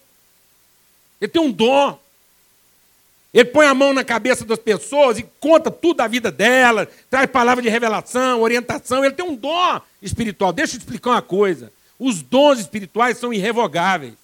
Ele 1.20 1.30
tem 1.30 1.42
um 1.42 1.52
dom. 1.52 1.98
Ele 3.34 3.44
põe 3.44 3.66
a 3.66 3.74
mão 3.74 3.92
na 3.92 4.02
cabeça 4.02 4.42
das 4.46 4.58
pessoas 4.58 5.18
e 5.18 5.28
conta 5.38 5.70
tudo 5.70 5.98
da 5.98 6.06
vida 6.08 6.32
delas, 6.32 6.88
traz 7.10 7.30
palavra 7.30 7.62
de 7.62 7.68
revelação, 7.68 8.40
orientação. 8.40 9.04
Ele 9.04 9.12
tem 9.12 9.26
um 9.26 9.34
dom 9.34 9.78
espiritual. 10.00 10.54
Deixa 10.54 10.76
eu 10.76 10.78
te 10.78 10.84
explicar 10.84 11.10
uma 11.10 11.20
coisa. 11.20 11.70
Os 11.98 12.22
dons 12.22 12.58
espirituais 12.58 13.18
são 13.18 13.34
irrevogáveis. 13.34 14.14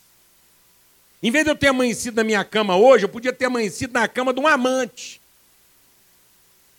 Em 1.23 1.31
vez 1.31 1.45
de 1.45 1.51
eu 1.51 1.55
ter 1.55 1.69
amanhecido 1.69 2.17
na 2.17 2.25
minha 2.25 2.45
cama 2.45 2.77
hoje, 2.77 3.05
eu 3.05 3.11
podia 3.11 3.31
ter 3.31 3.45
amanhecido 3.45 3.93
na 3.93 4.09
cama 4.09 4.33
de 4.33 4.41
um 4.41 4.47
amante. 4.49 5.21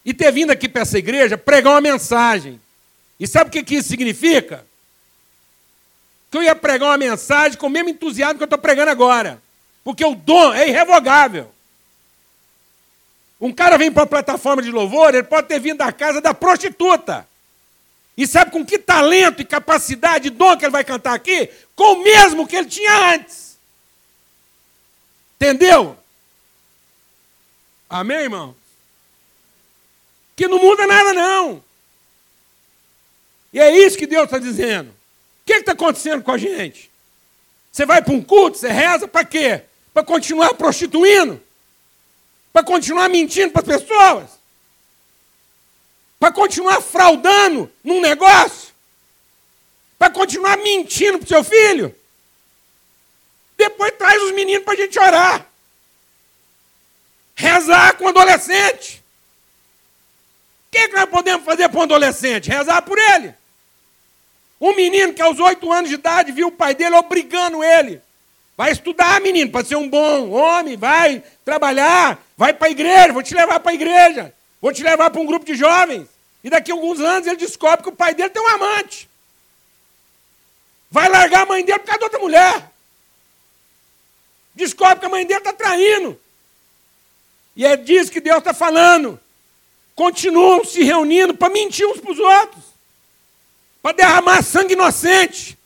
E 0.05 0.13
ter 0.13 0.31
vindo 0.31 0.51
aqui 0.51 0.67
para 0.67 0.81
essa 0.81 0.97
igreja 0.97 1.37
pregar 1.37 1.73
uma 1.73 1.81
mensagem. 1.81 2.59
E 3.19 3.27
sabe 3.27 3.49
o 3.49 3.63
que, 3.63 3.75
isso 3.75 3.89
significa? 3.89 4.65
Que 6.29 6.37
eu 6.37 6.43
ia 6.43 6.55
pregar 6.55 6.89
uma 6.89 6.97
mensagem 6.97 7.57
com 7.57 7.67
o 7.67 7.69
mesmo 7.69 7.89
entusiasmo 7.89 8.37
que 8.37 8.43
eu 8.43 8.45
estou 8.45 8.59
pregando 8.59 8.91
agora. 8.91 9.41
Porque 9.83 10.03
o 10.03 10.15
dom 10.15 10.53
é 10.53 10.67
irrevogável. 10.67 11.51
Um 13.39 13.51
cara 13.51 13.77
vem 13.77 13.91
para 13.91 14.03
a 14.03 14.07
plataforma 14.07 14.61
de 14.61 14.71
louvor, 14.71 15.13
ele 15.13 15.23
pode 15.23 15.47
ter 15.47 15.59
vindo 15.59 15.77
da 15.77 15.91
casa 15.91 16.21
da 16.21 16.33
prostituta. 16.33 17.27
E 18.15 18.27
sabe 18.27 18.51
com 18.51 18.65
que 18.65 18.77
talento 18.77 19.41
e 19.41 19.45
capacidade 19.45 20.27
e 20.27 20.31
dom 20.31 20.55
que 20.55 20.65
ele 20.65 20.71
vai 20.71 20.83
cantar 20.83 21.13
aqui? 21.13 21.49
Com 21.75 21.93
o 21.93 22.03
mesmo 22.03 22.47
que 22.47 22.55
ele 22.55 22.67
tinha 22.67 23.13
antes. 23.13 23.57
Entendeu? 25.35 25.97
Amém, 27.89 28.17
irmão? 28.17 28.55
Que 30.35 30.47
não 30.47 30.59
muda 30.59 30.87
nada, 30.87 31.13
não. 31.13 31.63
E 33.51 33.59
é 33.59 33.77
isso 33.77 33.97
que 33.97 34.07
Deus 34.07 34.25
está 34.25 34.39
dizendo. 34.39 34.89
O 34.89 35.45
que 35.45 35.53
está 35.53 35.73
acontecendo 35.73 36.23
com 36.23 36.31
a 36.31 36.37
gente? 36.37 36.91
Você 37.71 37.85
vai 37.85 38.01
para 38.01 38.13
um 38.13 38.23
culto, 38.23 38.57
você 38.57 38.69
reza 38.69 39.07
para 39.07 39.25
quê? 39.25 39.61
Para 39.93 40.03
continuar 40.03 40.53
prostituindo? 40.55 41.41
Para 42.51 42.63
continuar 42.63 43.09
mentindo 43.09 43.51
para 43.51 43.61
as 43.61 43.81
pessoas? 43.81 44.29
Para 46.19 46.31
continuar 46.31 46.81
fraudando 46.81 47.71
num 47.83 47.99
negócio? 47.99 48.73
Para 49.99 50.09
continuar 50.09 50.57
mentindo 50.57 51.19
para 51.19 51.25
o 51.25 51.27
seu 51.27 51.43
filho? 51.43 51.95
Depois 53.57 53.93
traz 53.97 54.21
os 54.23 54.31
meninos 54.31 54.63
para 54.63 54.73
a 54.73 54.77
gente 54.77 54.97
orar. 54.97 55.47
Rezar 57.35 57.97
com 57.97 58.07
adolescente. 58.07 59.02
Que, 60.83 60.89
que 60.89 60.95
nós 60.95 61.09
podemos 61.09 61.45
fazer 61.45 61.69
para 61.69 61.79
um 61.79 61.83
adolescente? 61.83 62.49
Rezar 62.49 62.81
por 62.81 62.97
ele. 62.97 63.33
Um 64.59 64.75
menino 64.75 65.13
que 65.13 65.21
aos 65.21 65.39
oito 65.39 65.71
anos 65.71 65.89
de 65.89 65.95
idade 65.95 66.31
viu 66.31 66.47
o 66.47 66.51
pai 66.51 66.73
dele 66.73 66.95
obrigando 66.95 67.63
ele 67.63 68.01
Vai 68.55 68.71
estudar, 68.71 69.19
menino, 69.19 69.51
para 69.51 69.65
ser 69.65 69.75
um 69.75 69.89
bom 69.89 70.29
homem, 70.29 70.77
vai 70.77 71.23
trabalhar, 71.43 72.23
vai 72.37 72.53
para 72.53 72.67
a 72.67 72.71
igreja, 72.71 73.11
vou 73.11 73.23
te 73.23 73.33
levar 73.33 73.59
para 73.59 73.71
a 73.71 73.73
igreja, 73.75 74.33
vou 74.61 74.71
te 74.71 74.83
levar 74.83 75.09
para 75.09 75.19
um 75.19 75.25
grupo 75.25 75.43
de 75.43 75.55
jovens. 75.55 76.07
E 76.43 76.49
daqui 76.51 76.71
a 76.71 76.75
alguns 76.75 76.99
anos 76.99 77.25
ele 77.25 77.37
descobre 77.37 77.81
que 77.81 77.89
o 77.89 77.95
pai 77.95 78.13
dele 78.13 78.29
tem 78.29 78.41
um 78.41 78.47
amante. 78.47 79.09
Vai 80.91 81.09
largar 81.09 81.41
a 81.41 81.45
mãe 81.47 81.65
dele 81.65 81.79
por 81.79 81.85
causa 81.87 81.99
de 81.99 82.03
outra 82.03 82.19
mulher. 82.19 82.71
Descobre 84.53 84.99
que 84.99 85.05
a 85.07 85.09
mãe 85.09 85.25
dele 85.25 85.39
está 85.39 85.53
traindo. 85.53 86.19
E 87.55 87.65
é 87.65 87.75
disso 87.75 88.11
que 88.11 88.21
Deus 88.21 88.37
está 88.37 88.53
falando. 88.53 89.19
Continuam 89.95 90.65
se 90.65 90.83
reunindo 90.83 91.33
para 91.33 91.53
mentir 91.53 91.85
uns 91.85 91.99
para 91.99 92.11
os 92.11 92.19
outros, 92.19 92.63
para 93.81 93.95
derramar 93.95 94.41
sangue 94.43 94.73
inocente. 94.73 95.57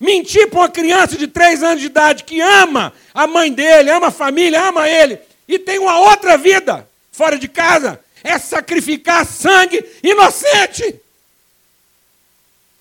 Mentir 0.00 0.50
para 0.50 0.60
uma 0.60 0.68
criança 0.68 1.16
de 1.16 1.28
três 1.28 1.62
anos 1.62 1.80
de 1.80 1.86
idade 1.86 2.24
que 2.24 2.40
ama 2.40 2.92
a 3.12 3.26
mãe 3.26 3.52
dele, 3.52 3.90
ama 3.90 4.08
a 4.08 4.10
família, 4.10 4.60
ama 4.68 4.88
ele, 4.88 5.18
e 5.46 5.58
tem 5.58 5.78
uma 5.78 5.98
outra 5.98 6.36
vida 6.36 6.88
fora 7.12 7.38
de 7.38 7.46
casa, 7.46 8.00
é 8.24 8.38
sacrificar 8.38 9.24
sangue 9.24 9.84
inocente. 10.02 11.00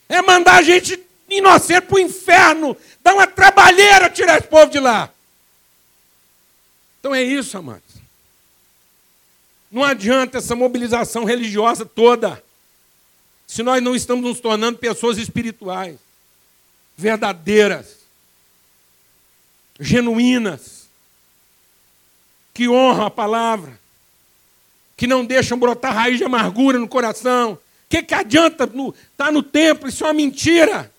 É 0.09 0.21
mandar 0.21 0.55
a 0.55 0.63
gente 0.63 0.99
inocente 1.29 1.81
para 1.81 1.95
o 1.95 1.99
inferno, 1.99 2.77
dar 3.03 3.13
uma 3.13 3.27
trabalheira 3.27 4.09
tirar 4.09 4.39
esse 4.39 4.47
povo 4.47 4.71
de 4.71 4.79
lá. 4.79 5.09
Então 6.99 7.13
é 7.13 7.21
isso, 7.21 7.57
amados. 7.57 7.92
Não 9.73 9.83
adianta 9.83 10.37
essa 10.37 10.55
mobilização 10.55 11.23
religiosa 11.23 11.83
toda, 11.83 12.43
se 13.47 13.63
nós 13.63 13.81
não 13.81 13.95
estamos 13.95 14.23
nos 14.23 14.39
tornando 14.39 14.77
pessoas 14.77 15.17
espirituais 15.17 15.97
verdadeiras, 16.95 17.97
genuínas, 19.79 20.87
que 22.53 22.69
honram 22.69 23.07
a 23.07 23.09
palavra, 23.09 23.79
que 24.95 25.07
não 25.07 25.25
deixam 25.25 25.57
brotar 25.57 25.95
raiz 25.95 26.19
de 26.19 26.23
amargura 26.23 26.77
no 26.77 26.87
coração. 26.87 27.53
O 27.53 27.59
que, 27.89 28.03
que 28.03 28.13
adianta 28.13 28.65
estar 28.65 28.77
no, 28.77 28.93
tá 29.17 29.31
no 29.31 29.41
templo? 29.41 29.89
Isso 29.89 30.03
é 30.03 30.07
uma 30.07 30.13
mentira. 30.13 30.93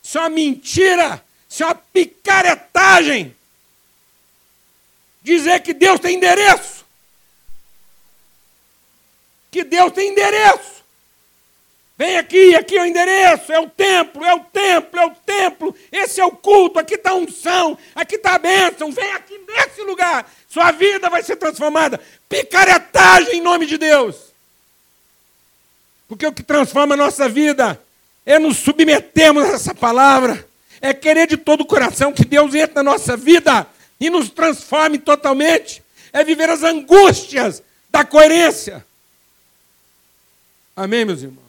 Isso 0.00 0.18
é 0.18 0.20
uma 0.20 0.30
mentira. 0.30 1.24
Isso 1.48 1.64
é 1.64 1.66
uma 1.66 1.74
picaretagem. 1.74 3.34
Dizer 5.20 5.60
que 5.62 5.74
Deus 5.74 5.98
tem 5.98 6.16
endereço. 6.16 6.73
Que 9.54 9.62
Deus 9.62 9.92
tem 9.92 10.10
endereço. 10.10 10.82
Vem 11.96 12.16
aqui, 12.16 12.56
aqui 12.56 12.76
é 12.76 12.82
o 12.82 12.86
endereço, 12.86 13.52
é 13.52 13.60
o 13.60 13.70
templo, 13.70 14.24
é 14.24 14.34
o 14.34 14.40
templo, 14.40 14.98
é 14.98 15.06
o 15.06 15.10
templo, 15.10 15.76
esse 15.92 16.20
é 16.20 16.24
o 16.24 16.32
culto, 16.32 16.80
aqui 16.80 16.96
está 16.96 17.10
a 17.10 17.14
unção, 17.14 17.78
aqui 17.94 18.16
está 18.16 18.34
a 18.34 18.38
bênção, 18.38 18.90
vem 18.90 19.12
aqui 19.12 19.40
nesse 19.46 19.80
lugar, 19.82 20.28
sua 20.48 20.72
vida 20.72 21.08
vai 21.08 21.22
ser 21.22 21.36
transformada. 21.36 22.00
Picaretagem 22.28 23.36
em 23.36 23.40
nome 23.40 23.66
de 23.66 23.78
Deus. 23.78 24.16
Porque 26.08 26.26
o 26.26 26.32
que 26.32 26.42
transforma 26.42 26.94
a 26.94 26.98
nossa 26.98 27.28
vida 27.28 27.80
é 28.26 28.40
nos 28.40 28.56
submetermos 28.56 29.44
a 29.44 29.52
essa 29.52 29.72
palavra, 29.72 30.44
é 30.80 30.92
querer 30.92 31.28
de 31.28 31.36
todo 31.36 31.60
o 31.60 31.64
coração 31.64 32.12
que 32.12 32.24
Deus 32.24 32.56
entre 32.56 32.74
na 32.74 32.82
nossa 32.82 33.16
vida 33.16 33.68
e 34.00 34.10
nos 34.10 34.30
transforme 34.30 34.98
totalmente, 34.98 35.80
é 36.12 36.24
viver 36.24 36.50
as 36.50 36.64
angústias 36.64 37.62
da 37.88 38.04
coerência. 38.04 38.84
Amém, 40.76 41.04
meus 41.04 41.22
irmãos? 41.22 41.44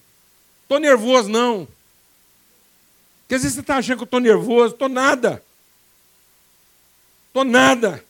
Estou 0.64 0.80
nervoso, 0.80 1.30
não. 1.30 1.68
Porque 3.22 3.36
às 3.36 3.42
vezes 3.42 3.56
você 3.56 3.62
está 3.62 3.78
achando 3.78 3.98
que 3.98 4.04
eu 4.04 4.06
estou 4.06 4.20
nervoso. 4.20 4.74
Estou 4.74 4.90
nada. 4.90 5.44
Estou 7.28 7.44
nada. 7.44 8.04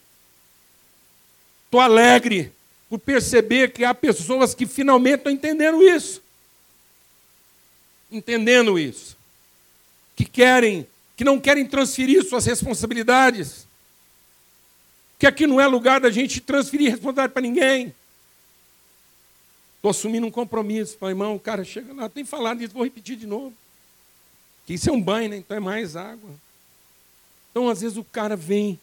Estou 1.65 1.79
alegre 1.79 2.51
por 2.89 2.99
perceber 2.99 3.71
que 3.71 3.83
há 3.83 3.93
pessoas 3.93 4.53
que 4.53 4.65
finalmente 4.65 5.19
estão 5.19 5.31
entendendo 5.31 5.81
isso. 5.81 6.21
Entendendo 8.11 8.77
isso. 8.77 9.17
Que 10.15 10.25
querem, 10.25 10.85
que 11.15 11.23
não 11.23 11.39
querem 11.39 11.65
transferir 11.65 12.23
suas 12.23 12.45
responsabilidades. 12.45 13.67
Que 15.17 15.25
aqui 15.25 15.47
não 15.47 15.59
é 15.59 15.67
lugar 15.67 16.01
da 16.01 16.11
gente 16.11 16.41
transferir 16.41 16.91
responsabilidade 16.91 17.33
para 17.33 17.41
ninguém. 17.41 17.95
Estou 19.85 19.91
assumindo 19.91 20.25
um 20.25 20.31
compromisso. 20.31 20.97
Falei, 20.97 21.13
irmão, 21.13 21.35
o 21.35 21.39
cara 21.39 21.63
chega 21.63 21.93
lá, 21.93 22.09
tem 22.09 22.25
falado 22.25 22.59
isso, 22.63 22.73
vou 22.73 22.83
repetir 22.83 23.15
de 23.15 23.27
novo. 23.27 23.53
Que 24.65 24.73
isso 24.73 24.89
é 24.89 24.91
um 24.91 24.99
banho, 24.99 25.29
né? 25.29 25.37
Então 25.37 25.55
é 25.55 25.59
mais 25.59 25.95
água. 25.95 26.31
Então, 27.51 27.69
às 27.69 27.81
vezes, 27.81 27.95
o 27.95 28.03
cara 28.03 28.35
vem 28.35 28.79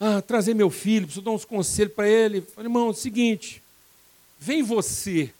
ah, 0.00 0.20
trazer 0.20 0.54
meu 0.54 0.70
filho, 0.70 1.06
preciso 1.06 1.24
dar 1.24 1.30
uns 1.30 1.44
conselhos 1.44 1.94
para 1.94 2.08
ele. 2.08 2.40
Falei, 2.40 2.66
irmão, 2.66 2.88
é 2.88 2.90
o 2.90 2.94
seguinte, 2.94 3.62
vem 4.40 4.60
você, 4.60 5.32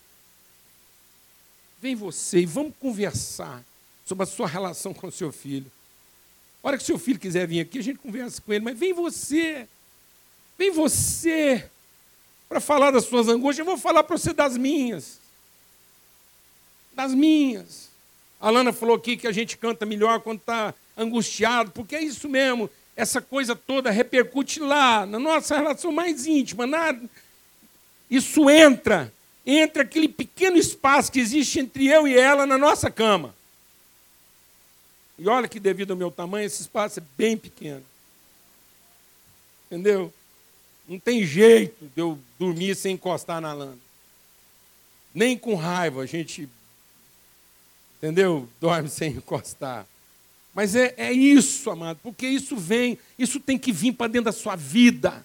vem 1.82 1.96
você 1.96 2.38
e 2.38 2.46
vamos 2.46 2.72
conversar 2.78 3.64
sobre 4.04 4.22
a 4.22 4.26
sua 4.28 4.46
relação 4.46 4.94
com 4.94 5.08
o 5.08 5.12
seu 5.12 5.32
filho. 5.32 5.66
A 6.62 6.68
hora 6.68 6.76
que 6.76 6.84
o 6.84 6.86
seu 6.86 7.00
filho 7.00 7.18
quiser 7.18 7.48
vir 7.48 7.62
aqui, 7.62 7.80
a 7.80 7.82
gente 7.82 7.98
conversa 7.98 8.40
com 8.40 8.52
ele, 8.52 8.64
mas 8.64 8.78
vem 8.78 8.92
você, 8.92 9.66
vem 10.56 10.70
você, 10.70 11.68
para 12.48 12.60
falar 12.60 12.90
das 12.90 13.04
suas 13.04 13.28
angústias, 13.28 13.58
eu 13.58 13.64
vou 13.64 13.78
falar 13.78 14.04
para 14.04 14.16
você 14.16 14.32
das 14.32 14.56
minhas. 14.56 15.18
Das 16.94 17.12
minhas. 17.12 17.90
A 18.40 18.50
Lana 18.50 18.72
falou 18.72 18.96
aqui 18.96 19.16
que 19.16 19.26
a 19.26 19.32
gente 19.32 19.56
canta 19.56 19.84
melhor 19.84 20.20
quando 20.20 20.38
está 20.38 20.74
angustiado, 20.96 21.70
porque 21.72 21.96
é 21.96 22.02
isso 22.02 22.28
mesmo 22.28 22.70
essa 22.96 23.20
coisa 23.20 23.54
toda 23.54 23.90
repercute 23.90 24.58
lá, 24.58 25.04
na 25.04 25.18
nossa 25.18 25.54
relação 25.54 25.92
mais 25.92 26.26
íntima. 26.26 26.66
Na... 26.66 26.98
Isso 28.10 28.48
entra, 28.48 29.12
entra 29.44 29.82
aquele 29.82 30.08
pequeno 30.08 30.56
espaço 30.56 31.12
que 31.12 31.20
existe 31.20 31.60
entre 31.60 31.86
eu 31.86 32.08
e 32.08 32.16
ela 32.16 32.46
na 32.46 32.56
nossa 32.56 32.90
cama. 32.90 33.34
E 35.18 35.28
olha 35.28 35.46
que, 35.46 35.60
devido 35.60 35.90
ao 35.90 35.96
meu 35.96 36.10
tamanho, 36.10 36.46
esse 36.46 36.62
espaço 36.62 37.00
é 37.00 37.02
bem 37.18 37.36
pequeno. 37.36 37.84
Entendeu? 39.66 40.12
Não 40.88 40.98
tem 40.98 41.24
jeito 41.24 41.90
de 41.94 42.00
eu 42.00 42.18
dormir 42.38 42.76
sem 42.76 42.94
encostar 42.94 43.40
na 43.40 43.52
lã. 43.52 43.74
Nem 45.14 45.36
com 45.36 45.54
raiva 45.54 46.02
a 46.02 46.06
gente, 46.06 46.48
entendeu? 47.98 48.48
Dorme 48.60 48.88
sem 48.88 49.12
encostar. 49.12 49.86
Mas 50.54 50.74
é, 50.74 50.94
é 50.96 51.12
isso, 51.12 51.70
amado, 51.70 51.98
porque 52.02 52.26
isso 52.26 52.56
vem, 52.56 52.98
isso 53.18 53.40
tem 53.40 53.58
que 53.58 53.72
vir 53.72 53.92
para 53.92 54.06
dentro 54.06 54.26
da 54.26 54.32
sua 54.32 54.56
vida. 54.56 55.24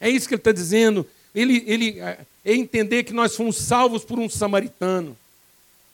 É 0.00 0.08
isso 0.08 0.26
que 0.26 0.34
ele 0.34 0.40
está 0.40 0.52
dizendo. 0.52 1.06
Ele, 1.34 1.62
ele 1.66 2.00
é, 2.00 2.20
é 2.44 2.54
entender 2.54 3.04
que 3.04 3.12
nós 3.12 3.36
fomos 3.36 3.56
salvos 3.56 4.04
por 4.04 4.18
um 4.18 4.28
samaritano. 4.28 5.16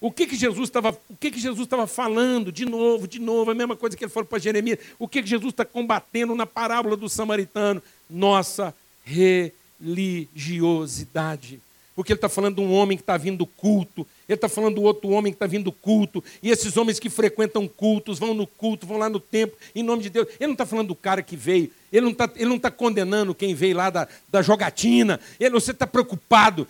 O 0.01 0.11
que, 0.11 0.27
que 0.27 0.37
Jesus 0.37 0.69
estava, 0.69 0.91
o 1.09 1.17
que, 1.17 1.31
que 1.31 1.41
Jesus 1.41 1.65
estava 1.67 1.87
falando 1.87 2.53
de 2.53 2.65
novo, 2.65 3.09
de 3.09 3.19
novo, 3.19 3.51
a 3.51 3.55
mesma 3.55 3.77
coisa 3.77 3.97
que 3.97 4.05
ele 4.05 4.13
falou 4.13 4.27
para 4.27 4.39
Jeremias. 4.39 4.79
O 4.99 5.09
que, 5.09 5.23
que 5.23 5.29
Jesus 5.29 5.53
está 5.53 5.65
combatendo 5.65 6.35
na 6.35 6.47
parábola 6.47 6.97
do 6.97 7.09
samaritano? 7.09 7.83
Nossa 8.09 8.73
religiosidade 9.05 11.61
porque 11.97 12.13
ele 12.13 12.19
está 12.19 12.29
falando 12.29 12.57
de 12.57 12.61
um 12.61 12.75
homem 12.75 12.99
que 12.99 13.03
está 13.03 13.17
vindo 13.17 13.39
do 13.39 13.47
culto, 13.47 14.07
ele 14.29 14.37
está 14.37 14.51
falando 14.51 14.75
do 14.75 14.83
outro 14.83 15.09
homem 15.09 15.33
que 15.33 15.37
está 15.37 15.47
vindo 15.47 15.65
do 15.65 15.73
culto, 15.73 16.23
e 16.43 16.51
esses 16.51 16.77
homens 16.77 17.01
que 17.01 17.09
frequentam 17.09 17.67
cultos, 17.67 18.19
vão 18.19 18.35
no 18.35 18.47
culto, 18.47 18.87
vão 18.87 18.99
lá 18.99 19.09
no 19.09 19.19
templo, 19.19 19.57
em 19.75 19.83
nome 19.83 20.03
de 20.03 20.11
Deus. 20.11 20.29
Ele 20.39 20.49
não 20.49 20.53
está 20.53 20.67
falando 20.67 20.89
do 20.89 20.95
cara 20.95 21.23
que 21.23 21.35
veio, 21.35 21.73
ele 21.91 22.05
não 22.05 22.13
está 22.13 22.69
tá 22.69 22.71
condenando 22.71 23.35
quem 23.35 23.55
veio 23.55 23.75
lá 23.75 23.89
da, 23.89 24.07
da 24.29 24.43
jogatina, 24.43 25.19
ele, 25.41 25.51
você 25.51 25.71
está 25.71 25.87
preocupado. 25.87 26.69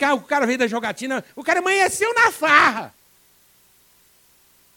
Ah, 0.00 0.14
o 0.14 0.22
cara 0.22 0.46
veio 0.46 0.58
da 0.58 0.68
jogatina, 0.68 1.24
o 1.34 1.42
cara 1.42 1.58
amanheceu 1.58 2.14
na 2.14 2.30
farra. 2.30 2.94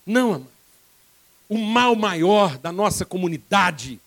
Não, 0.03 0.33
amado. 0.33 0.53
O 1.47 1.57
mal 1.57 1.95
maior 1.95 2.57
da 2.57 2.71
nossa 2.71 3.05
comunidade 3.05 3.99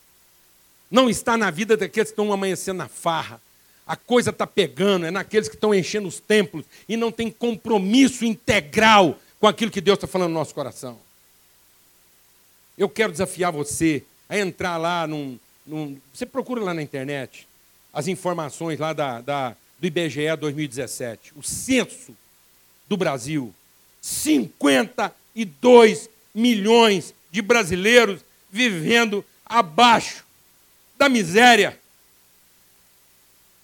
não 0.90 1.10
está 1.10 1.36
na 1.36 1.50
vida 1.50 1.76
daqueles 1.76 2.10
que 2.10 2.12
estão 2.12 2.32
amanhecendo 2.32 2.78
na 2.78 2.88
farra 2.88 3.40
a 3.86 3.94
coisa 3.94 4.30
está 4.30 4.46
pegando, 4.46 5.06
é 5.06 5.10
naqueles 5.12 5.48
que 5.48 5.54
estão 5.54 5.72
enchendo 5.72 6.08
os 6.08 6.18
templos 6.18 6.64
e 6.88 6.96
não 6.96 7.12
tem 7.12 7.30
compromisso 7.30 8.24
integral 8.24 9.16
com 9.38 9.46
aquilo 9.46 9.70
que 9.70 9.80
Deus 9.80 9.96
está 9.96 10.08
falando 10.08 10.30
no 10.30 10.34
nosso 10.34 10.52
coração. 10.52 10.98
Eu 12.76 12.88
quero 12.88 13.12
desafiar 13.12 13.52
você 13.52 14.02
a 14.28 14.36
entrar 14.36 14.76
lá 14.76 15.06
num, 15.06 15.38
num. 15.64 15.96
Você 16.12 16.26
procura 16.26 16.64
lá 16.64 16.74
na 16.74 16.82
internet 16.82 17.46
as 17.92 18.08
informações 18.08 18.80
lá 18.80 18.92
da, 18.92 19.20
da, 19.20 19.56
do 19.78 19.86
IBGE 19.86 20.34
2017, 20.36 21.32
o 21.36 21.42
censo 21.42 22.12
do 22.88 22.96
Brasil. 22.96 23.54
52 24.02 26.10
milhões 26.34 27.14
de 27.30 27.40
brasileiros 27.40 28.20
vivendo 28.50 29.24
abaixo 29.44 30.25
da 30.96 31.08
miséria 31.08 31.78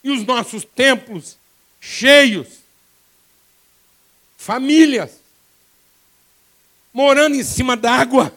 e 0.03 0.11
os 0.11 0.25
nossos 0.25 0.65
templos 0.65 1.37
cheios, 1.81 2.49
famílias 4.37 5.23
morando 6.93 7.37
em 7.37 7.43
cima 7.43 7.77
d'água, 7.77 8.37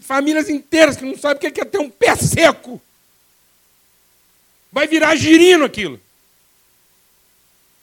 famílias 0.00 0.48
inteiras 0.48 0.96
que 0.96 1.04
não 1.04 1.18
sabem 1.18 1.48
o 1.48 1.52
que 1.52 1.60
é 1.60 1.64
ter 1.64 1.78
um 1.78 1.90
pé 1.90 2.14
seco. 2.16 2.80
Vai 4.70 4.86
virar 4.86 5.16
girino 5.16 5.64
aquilo. 5.64 6.00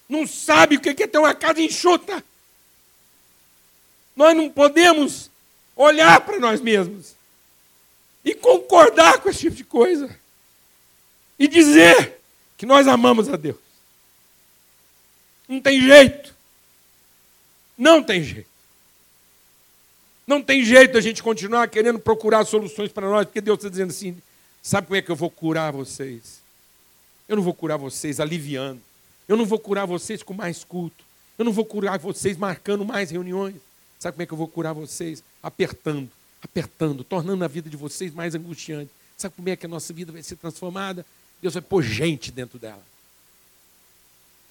Não 0.07 0.25
sabe 0.25 0.77
o 0.77 0.81
que 0.81 0.89
é 0.89 1.07
ter 1.07 1.17
uma 1.17 1.33
casa 1.33 1.61
enxuta. 1.61 2.23
Nós 4.15 4.35
não 4.35 4.49
podemos 4.49 5.29
olhar 5.75 6.21
para 6.21 6.39
nós 6.39 6.61
mesmos 6.61 7.14
e 8.25 8.33
concordar 8.33 9.19
com 9.19 9.29
esse 9.29 9.39
tipo 9.39 9.55
de 9.55 9.63
coisa 9.63 10.13
e 11.37 11.47
dizer 11.47 12.19
que 12.57 12.65
nós 12.65 12.87
amamos 12.87 13.29
a 13.29 13.35
Deus. 13.35 13.57
Não 15.47 15.61
tem 15.61 15.79
jeito. 15.79 16.33
Não 17.77 18.01
tem 18.01 18.23
jeito. 18.23 18.49
Não 20.25 20.41
tem 20.41 20.63
jeito 20.63 20.97
a 20.97 21.01
gente 21.01 21.21
continuar 21.21 21.67
querendo 21.67 21.99
procurar 21.99 22.43
soluções 22.45 22.91
para 22.91 23.07
nós, 23.07 23.25
porque 23.25 23.41
Deus 23.41 23.59
está 23.59 23.69
dizendo 23.69 23.91
assim: 23.91 24.17
sabe 24.63 24.87
como 24.87 24.97
é 24.97 25.01
que 25.03 25.11
eu 25.11 25.15
vou 25.15 25.29
curar 25.29 25.71
vocês? 25.71 26.41
Eu 27.29 27.35
não 27.35 27.43
vou 27.43 27.53
curar 27.53 27.77
vocês 27.77 28.19
aliviando. 28.19 28.81
Eu 29.27 29.37
não 29.37 29.45
vou 29.45 29.59
curar 29.59 29.85
vocês 29.85 30.23
com 30.23 30.33
mais 30.33 30.63
culto. 30.63 31.03
Eu 31.37 31.45
não 31.45 31.51
vou 31.51 31.65
curar 31.65 31.99
vocês 31.99 32.37
marcando 32.37 32.83
mais 32.83 33.11
reuniões. 33.11 33.55
Sabe 33.99 34.13
como 34.13 34.23
é 34.23 34.25
que 34.25 34.33
eu 34.33 34.37
vou 34.37 34.47
curar 34.47 34.73
vocês? 34.73 35.23
Apertando, 35.43 36.09
apertando, 36.45 37.03
tornando 37.03 37.43
a 37.43 37.47
vida 37.47 37.69
de 37.69 37.75
vocês 37.75 38.13
mais 38.13 38.33
angustiante. 38.33 38.89
Sabe 39.17 39.35
como 39.35 39.49
é 39.49 39.55
que 39.55 39.65
a 39.65 39.69
nossa 39.69 39.91
vida 39.91 40.11
vai 40.11 40.23
ser 40.23 40.35
transformada? 40.35 41.05
Deus 41.41 41.53
vai 41.53 41.61
pôr 41.61 41.81
gente 41.83 42.31
dentro 42.31 42.57
dela. 42.57 42.81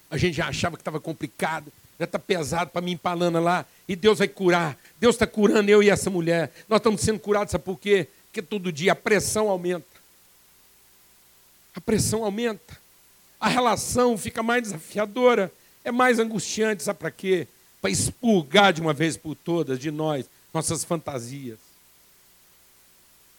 A 0.09 0.17
gente 0.17 0.35
já 0.37 0.47
achava 0.47 0.75
que 0.75 0.81
estava 0.81 0.99
complicado, 0.99 1.71
já 1.99 2.05
está 2.05 2.19
pesado 2.19 2.69
para 2.69 2.81
mim 2.81 2.91
empalando 2.91 3.39
lá, 3.39 3.65
e 3.87 3.95
Deus 3.95 4.19
vai 4.19 4.27
curar. 4.27 4.77
Deus 4.99 5.15
está 5.15 5.25
curando 5.25 5.69
eu 5.69 5.81
e 5.81 5.89
essa 5.89 6.09
mulher. 6.09 6.51
Nós 6.69 6.77
estamos 6.77 7.01
sendo 7.01 7.19
curados, 7.19 7.51
sabe 7.51 7.63
por 7.63 7.79
quê? 7.79 8.07
Porque 8.27 8.41
todo 8.41 8.71
dia 8.71 8.91
a 8.91 8.95
pressão 8.95 9.49
aumenta. 9.49 9.85
A 11.73 11.81
pressão 11.81 12.23
aumenta. 12.23 12.77
A 13.39 13.47
relação 13.47 14.17
fica 14.17 14.41
mais 14.41 14.63
desafiadora, 14.63 15.51
é 15.83 15.91
mais 15.91 16.19
angustiante, 16.19 16.83
sabe 16.83 16.99
para 16.99 17.11
quê? 17.11 17.47
Para 17.81 17.89
expurgar 17.89 18.73
de 18.73 18.81
uma 18.81 18.93
vez 18.93 19.17
por 19.17 19.35
todas 19.35 19.79
de 19.79 19.91
nós 19.91 20.25
nossas 20.53 20.85
fantasias, 20.85 21.59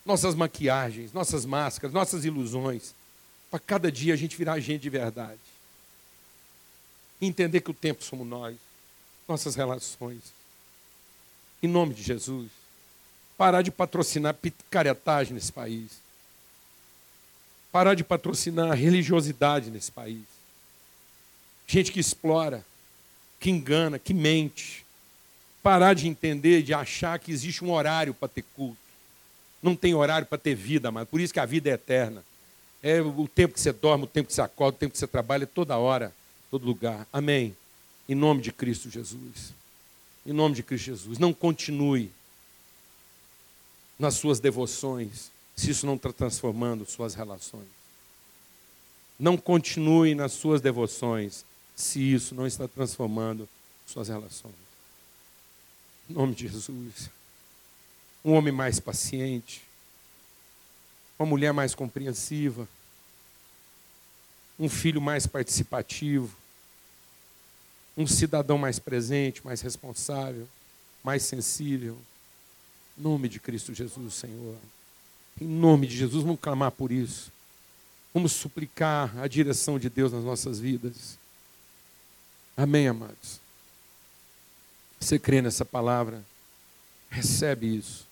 nossas 0.07 0.35
maquiagens, 0.35 1.13
nossas 1.13 1.45
máscaras, 1.45 1.93
nossas 1.93 2.25
ilusões 2.25 2.95
para 3.51 3.61
cada 3.61 3.91
dia 3.91 4.15
a 4.15 4.17
gente 4.17 4.37
virar 4.37 4.59
gente 4.61 4.83
de 4.83 4.91
verdade. 4.91 5.41
Entender 7.21 7.61
que 7.61 7.71
o 7.71 7.75
tempo 7.75 8.03
somos 8.05 8.27
nós, 8.27 8.57
nossas 9.27 9.55
relações. 9.55 10.21
Em 11.63 11.69
nome 11.69 11.95
de 11.95 12.03
Jesus. 12.03 12.49
Parar 13.37 13.63
de 13.63 13.71
patrocinar 13.71 14.35
picaretagem 14.35 15.35
nesse 15.35 15.53
país. 15.53 15.93
Parar 17.73 17.95
de 17.95 18.05
patrocinar 18.05 18.77
religiosidade 18.77 19.71
nesse 19.71 19.91
país. 19.91 20.25
Gente 21.67 21.91
que 21.91 22.01
explora, 22.01 22.65
que 23.41 23.51
engana, 23.51 23.99
que 23.99 24.15
mente. 24.15 24.85
Parar 25.63 25.95
de 25.95 26.07
entender, 26.07 26.63
de 26.63 26.73
achar 26.73 27.19
que 27.19 27.33
existe 27.33 27.65
um 27.65 27.73
horário 27.73 28.15
para 28.15 28.29
ter 28.29 28.45
culto. 28.55 28.86
Não 29.67 29.75
tem 29.75 29.97
horário 29.97 30.29
para 30.29 30.39
ter 30.39 30.55
vida, 30.55 30.93
mas 30.93 31.09
por 31.09 31.21
isso 31.21 31.33
que 31.33 31.41
a 31.41 31.45
vida 31.45 31.69
é 31.69 31.73
eterna. 31.73 32.25
É 32.81 33.03
o 33.03 33.27
tempo 33.27 33.53
que 33.53 33.61
você 33.61 33.73
dorme, 33.73 34.05
o 34.05 34.07
tempo 34.07 34.29
que 34.29 34.33
você 34.33 34.41
acorda, 34.41 34.77
o 34.77 34.79
tempo 34.79 34.93
que 34.93 34.99
você 34.99 35.09
trabalha, 35.09 35.43
é 35.43 35.47
toda 35.47 35.77
hora, 35.77 36.15
todo 36.53 36.65
lugar. 36.65 37.05
Amém. 37.13 37.57
Em 38.09 38.15
nome 38.15 38.43
de 38.43 38.53
Cristo 38.53 38.89
Jesus. 38.89 39.53
Em 40.25 40.33
nome 40.33 40.55
de 40.55 40.63
Cristo 40.63 40.85
Jesus. 40.85 41.19
Não 41.19 41.33
continue 41.33 42.13
nas 43.99 44.15
suas 44.15 44.39
devoções 44.39 45.33
se 45.57 45.73
isso 45.73 45.85
não 45.85 45.97
está 45.97 46.13
transformando 46.13 46.89
suas 46.89 47.17
relações. 47.17 47.67
Não 49.19 49.37
continue 49.37 50.15
nas 50.15 50.31
suas 50.31 50.61
devoções 50.61 51.45
se 51.75 51.99
isso 51.99 52.37
não 52.37 52.47
está 52.47 52.69
transformando 52.69 53.49
suas 53.85 54.07
relações. 54.07 54.55
Em 56.09 56.13
nome 56.13 56.37
de 56.37 56.47
Jesus. 56.47 57.16
Um 58.27 58.33
homem 58.35 58.53
mais 58.53 58.81
paciente, 58.81 59.63
uma 61.17 61.27
mulher 61.27 61.53
mais 61.53 61.77
compreensiva, 61.77 62.69
um 64.59 64.69
filho 64.69 65.01
mais 65.01 65.29
participativo, 65.29 66.37
um 67.97 68.07
cidadão 68.07 68.59
mais 68.59 68.81
presente, 68.81 69.45
mais 69.45 69.61
responsável, 69.61 70.49
mais 71.05 71.23
sensível. 71.23 71.97
Em 72.99 73.03
nome 73.03 73.29
de 73.29 73.39
Cristo 73.39 73.73
Jesus, 73.73 74.15
Senhor. 74.15 74.57
Em 75.41 75.47
nome 75.47 75.87
de 75.87 75.97
Jesus, 75.97 76.25
vamos 76.25 76.41
clamar 76.41 76.73
por 76.73 76.91
isso. 76.91 77.31
Vamos 78.13 78.33
suplicar 78.33 79.17
a 79.19 79.29
direção 79.29 79.79
de 79.79 79.89
Deus 79.89 80.13
nas 80.13 80.25
nossas 80.25 80.59
vidas. 80.59 81.19
Amém, 82.57 82.89
amados? 82.89 83.41
Você 84.99 85.19
crê 85.19 85.43
nessa 85.43 85.65
palavra? 85.65 86.25
Recebe 87.11 87.77
isso. 87.77 88.06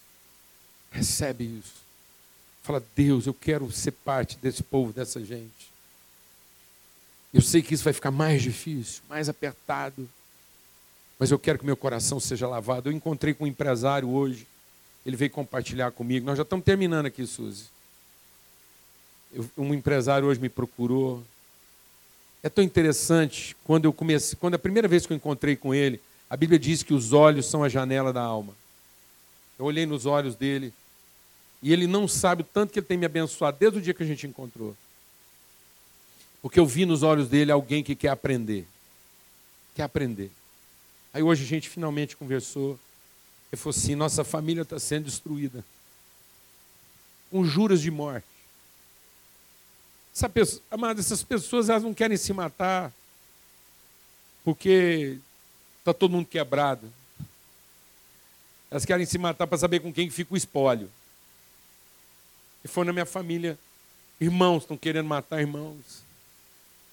Recebe 0.95 1.45
isso. 1.59 1.75
Fala, 2.63 2.83
Deus, 2.95 3.27
eu 3.27 3.35
quero 3.35 3.71
ser 3.71 3.91
parte 3.91 4.39
desse 4.39 4.63
povo, 4.63 4.93
dessa 4.93 5.23
gente. 5.23 5.75
Eu 7.33 7.43
sei 7.43 7.61
que 7.61 7.75
isso 7.75 7.83
vai 7.83 7.93
ficar 7.93 8.13
mais 8.13 8.41
difícil, 8.41 9.03
mais 9.09 9.29
apertado. 9.29 10.09
Mas 11.19 11.33
eu 11.33 11.39
quero 11.39 11.59
que 11.59 11.67
meu 11.67 11.77
coração 11.77 12.21
seja 12.21 12.47
lavado. 12.47 12.89
Eu 12.89 12.93
encontrei 12.93 13.35
com 13.35 13.43
um 13.45 13.49
empresário 13.49 14.09
hoje. 14.09 14.47
Ele 15.05 15.17
veio 15.17 15.33
compartilhar 15.33 15.91
comigo. 15.91 16.25
Nós 16.25 16.37
já 16.37 16.45
estamos 16.45 16.65
terminando 16.65 17.07
aqui, 17.07 17.27
Suzy. 17.27 17.65
Um 19.59 19.75
empresário 19.75 20.29
hoje 20.29 20.41
me 20.41 20.49
procurou. 20.49 21.25
É 22.41 22.49
tão 22.49 22.63
interessante 22.63 23.57
quando 23.65 23.87
eu 23.87 23.93
comecei, 23.93 24.39
quando 24.41 24.55
a 24.55 24.59
primeira 24.59 24.87
vez 24.87 25.07
que 25.07 25.13
eu 25.13 25.17
encontrei 25.17 25.57
com 25.57 25.75
ele, 25.75 26.01
a 26.31 26.37
Bíblia 26.37 26.59
diz 26.59 26.85
que 26.85 26.95
os 26.95 27.13
olhos 27.13 27.47
são 27.47 27.65
a 27.65 27.69
janela 27.69 28.13
da 28.13 28.23
alma. 28.23 28.55
Eu 29.59 29.65
olhei 29.65 29.87
nos 29.87 30.07
olhos 30.07 30.37
dele 30.37 30.73
e 31.65 31.73
ele 31.73 31.87
não 31.87 32.07
sabe 32.07 32.43
o 32.43 32.45
tanto 32.45 32.75
que 32.75 32.79
ele 32.79 32.87
tem 32.87 32.99
me 32.99 33.07
abençoado 33.07 33.57
desde 33.59 33.79
o 33.79 33.81
dia 33.81 33.95
que 33.95 34.03
a 34.03 34.07
gente 34.07 34.27
encontrou. 34.27 34.77
Porque 36.43 36.61
eu 36.61 36.67
vi 36.67 36.85
nos 36.85 37.03
olhos 37.03 37.27
dele 37.27 37.51
alguém 37.51 37.83
que 37.83 37.97
quer 37.97 38.11
aprender. 38.11 38.69
Quer 39.75 39.85
aprender. 39.85 40.31
Aí 41.11 41.23
hoje 41.23 41.43
a 41.43 41.47
gente 41.47 41.71
finalmente 41.71 42.19
conversou. 42.19 42.79
Ele 43.51 43.59
falou 43.59 43.75
assim: 43.75 43.95
nossa 43.95 44.23
família 44.23 44.61
está 44.61 44.79
sendo 44.79 45.07
destruída. 45.07 45.65
Com 47.31 47.47
juras 47.47 47.81
de 47.81 47.91
morte. 47.91 48.27
Essa 50.15 50.29
pessoa, 50.29 50.63
amada, 50.71 51.01
essas 51.01 51.23
pessoas 51.23 51.71
elas 51.71 51.83
não 51.83 51.95
querem 51.95 52.19
se 52.19 52.35
matar 52.35 52.93
porque 54.45 55.17
está 55.79 55.95
todo 55.95 56.11
mundo 56.11 56.27
quebrado. 56.27 56.93
Elas 58.71 58.85
querem 58.85 59.07
se 59.07 59.17
matar 59.17 59.47
para 59.47 59.57
saber 59.57 59.81
com 59.81 59.91
quem 59.91 60.11
fica 60.11 60.35
o 60.35 60.37
espólio. 60.37 60.91
E 62.65 62.69
foi 62.69 62.85
na 62.85 62.93
minha 62.93 63.07
família. 63.07 63.59
Irmãos 64.21 64.63
estão 64.63 64.77
querendo 64.77 65.07
matar 65.07 65.41
irmãos. 65.41 66.03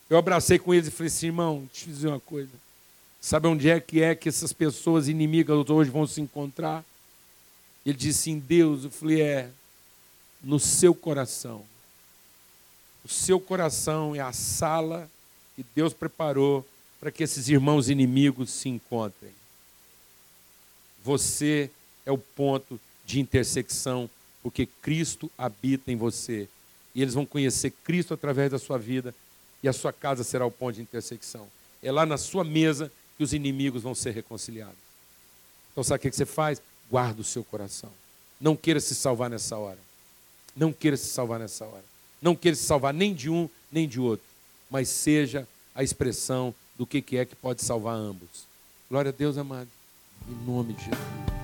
Eu 0.10 0.18
abracei 0.18 0.60
com 0.60 0.74
eles 0.74 0.88
e 0.88 0.92
falei 0.92 1.08
assim, 1.08 1.28
irmão, 1.28 1.70
eu 1.74 1.94
dizer 1.94 2.08
uma 2.10 2.20
coisa. 2.20 2.52
Sabe 3.22 3.48
onde 3.48 3.70
é 3.70 3.80
que 3.80 4.02
é 4.02 4.14
que 4.14 4.28
essas 4.28 4.52
pessoas 4.52 5.08
inimigas 5.08 5.70
hoje 5.70 5.90
vão 5.90 6.06
se 6.06 6.20
encontrar? 6.20 6.84
Ele 7.86 7.98
disse 7.98 8.30
em 8.30 8.38
Deus, 8.38 8.84
eu 8.84 8.92
falei, 8.92 9.22
é 9.22 9.50
no 10.44 10.60
seu 10.60 10.94
coração. 10.94 11.64
O 13.06 13.08
seu 13.08 13.40
coração 13.40 14.16
é 14.16 14.20
a 14.20 14.34
sala 14.34 15.10
que 15.56 15.66
Deus 15.76 15.94
preparou 15.94 16.66
para 17.00 17.12
que 17.12 17.24
esses 17.24 17.48
irmãos 17.48 17.90
inimigos 17.90 18.52
se 18.52 18.70
encontrem. 18.70 19.32
Você 21.04 21.72
é 22.06 22.12
o 22.12 22.18
ponto 22.18 22.80
de 23.06 23.20
intersecção 23.20 24.10
porque 24.42 24.66
Cristo 24.66 25.30
habita 25.38 25.92
em 25.92 25.96
você. 25.96 26.48
E 26.94 27.02
eles 27.02 27.14
vão 27.14 27.26
conhecer 27.26 27.72
Cristo 27.84 28.14
através 28.14 28.52
da 28.52 28.60
sua 28.60 28.78
vida, 28.78 29.14
e 29.64 29.70
a 29.70 29.74
sua 29.74 29.94
casa 29.94 30.24
será 30.24 30.46
o 30.46 30.52
ponto 30.52 30.76
de 30.76 30.82
intersecção. 30.82 31.48
É 31.82 31.92
lá 31.92 32.06
na 32.06 32.18
sua 32.18 32.44
mesa 32.44 32.92
que 33.18 33.24
os 33.24 33.34
inimigos 33.34 33.84
vão 33.84 33.94
ser 33.94 34.12
reconciliados. 34.12 34.76
Então, 35.72 35.84
sabe 35.84 35.98
o 35.98 36.02
que 36.02 36.16
você 36.16 36.26
faz? 36.26 36.62
Guarda 36.90 37.22
o 37.22 37.24
seu 37.24 37.44
coração. 37.44 37.92
Não 38.40 38.56
queira 38.56 38.80
se 38.80 38.96
salvar 38.96 39.30
nessa 39.30 39.58
hora. 39.58 39.78
Não 40.56 40.74
queira 40.74 40.98
se 40.98 41.08
salvar 41.08 41.40
nessa 41.40 41.66
hora. 41.66 41.84
Não 42.22 42.36
queira 42.36 42.56
se 42.56 42.64
salvar 42.64 42.94
nem 42.94 43.14
de 43.14 43.30
um, 43.30 43.48
nem 43.72 43.88
de 43.88 44.00
outro. 44.00 44.26
Mas 44.70 44.90
seja 44.90 45.48
a 45.74 45.84
expressão 45.84 46.54
do 46.78 46.86
que 46.86 47.18
é 47.18 47.26
que 47.26 47.36
pode 47.36 47.64
salvar 47.64 47.96
ambos. 47.96 48.46
Glória 48.90 49.10
a 49.10 49.14
Deus, 49.14 49.38
amado. 49.38 49.70
Em 50.28 50.46
nome 50.46 50.74
de 50.74 50.86
Jesus. 50.86 51.41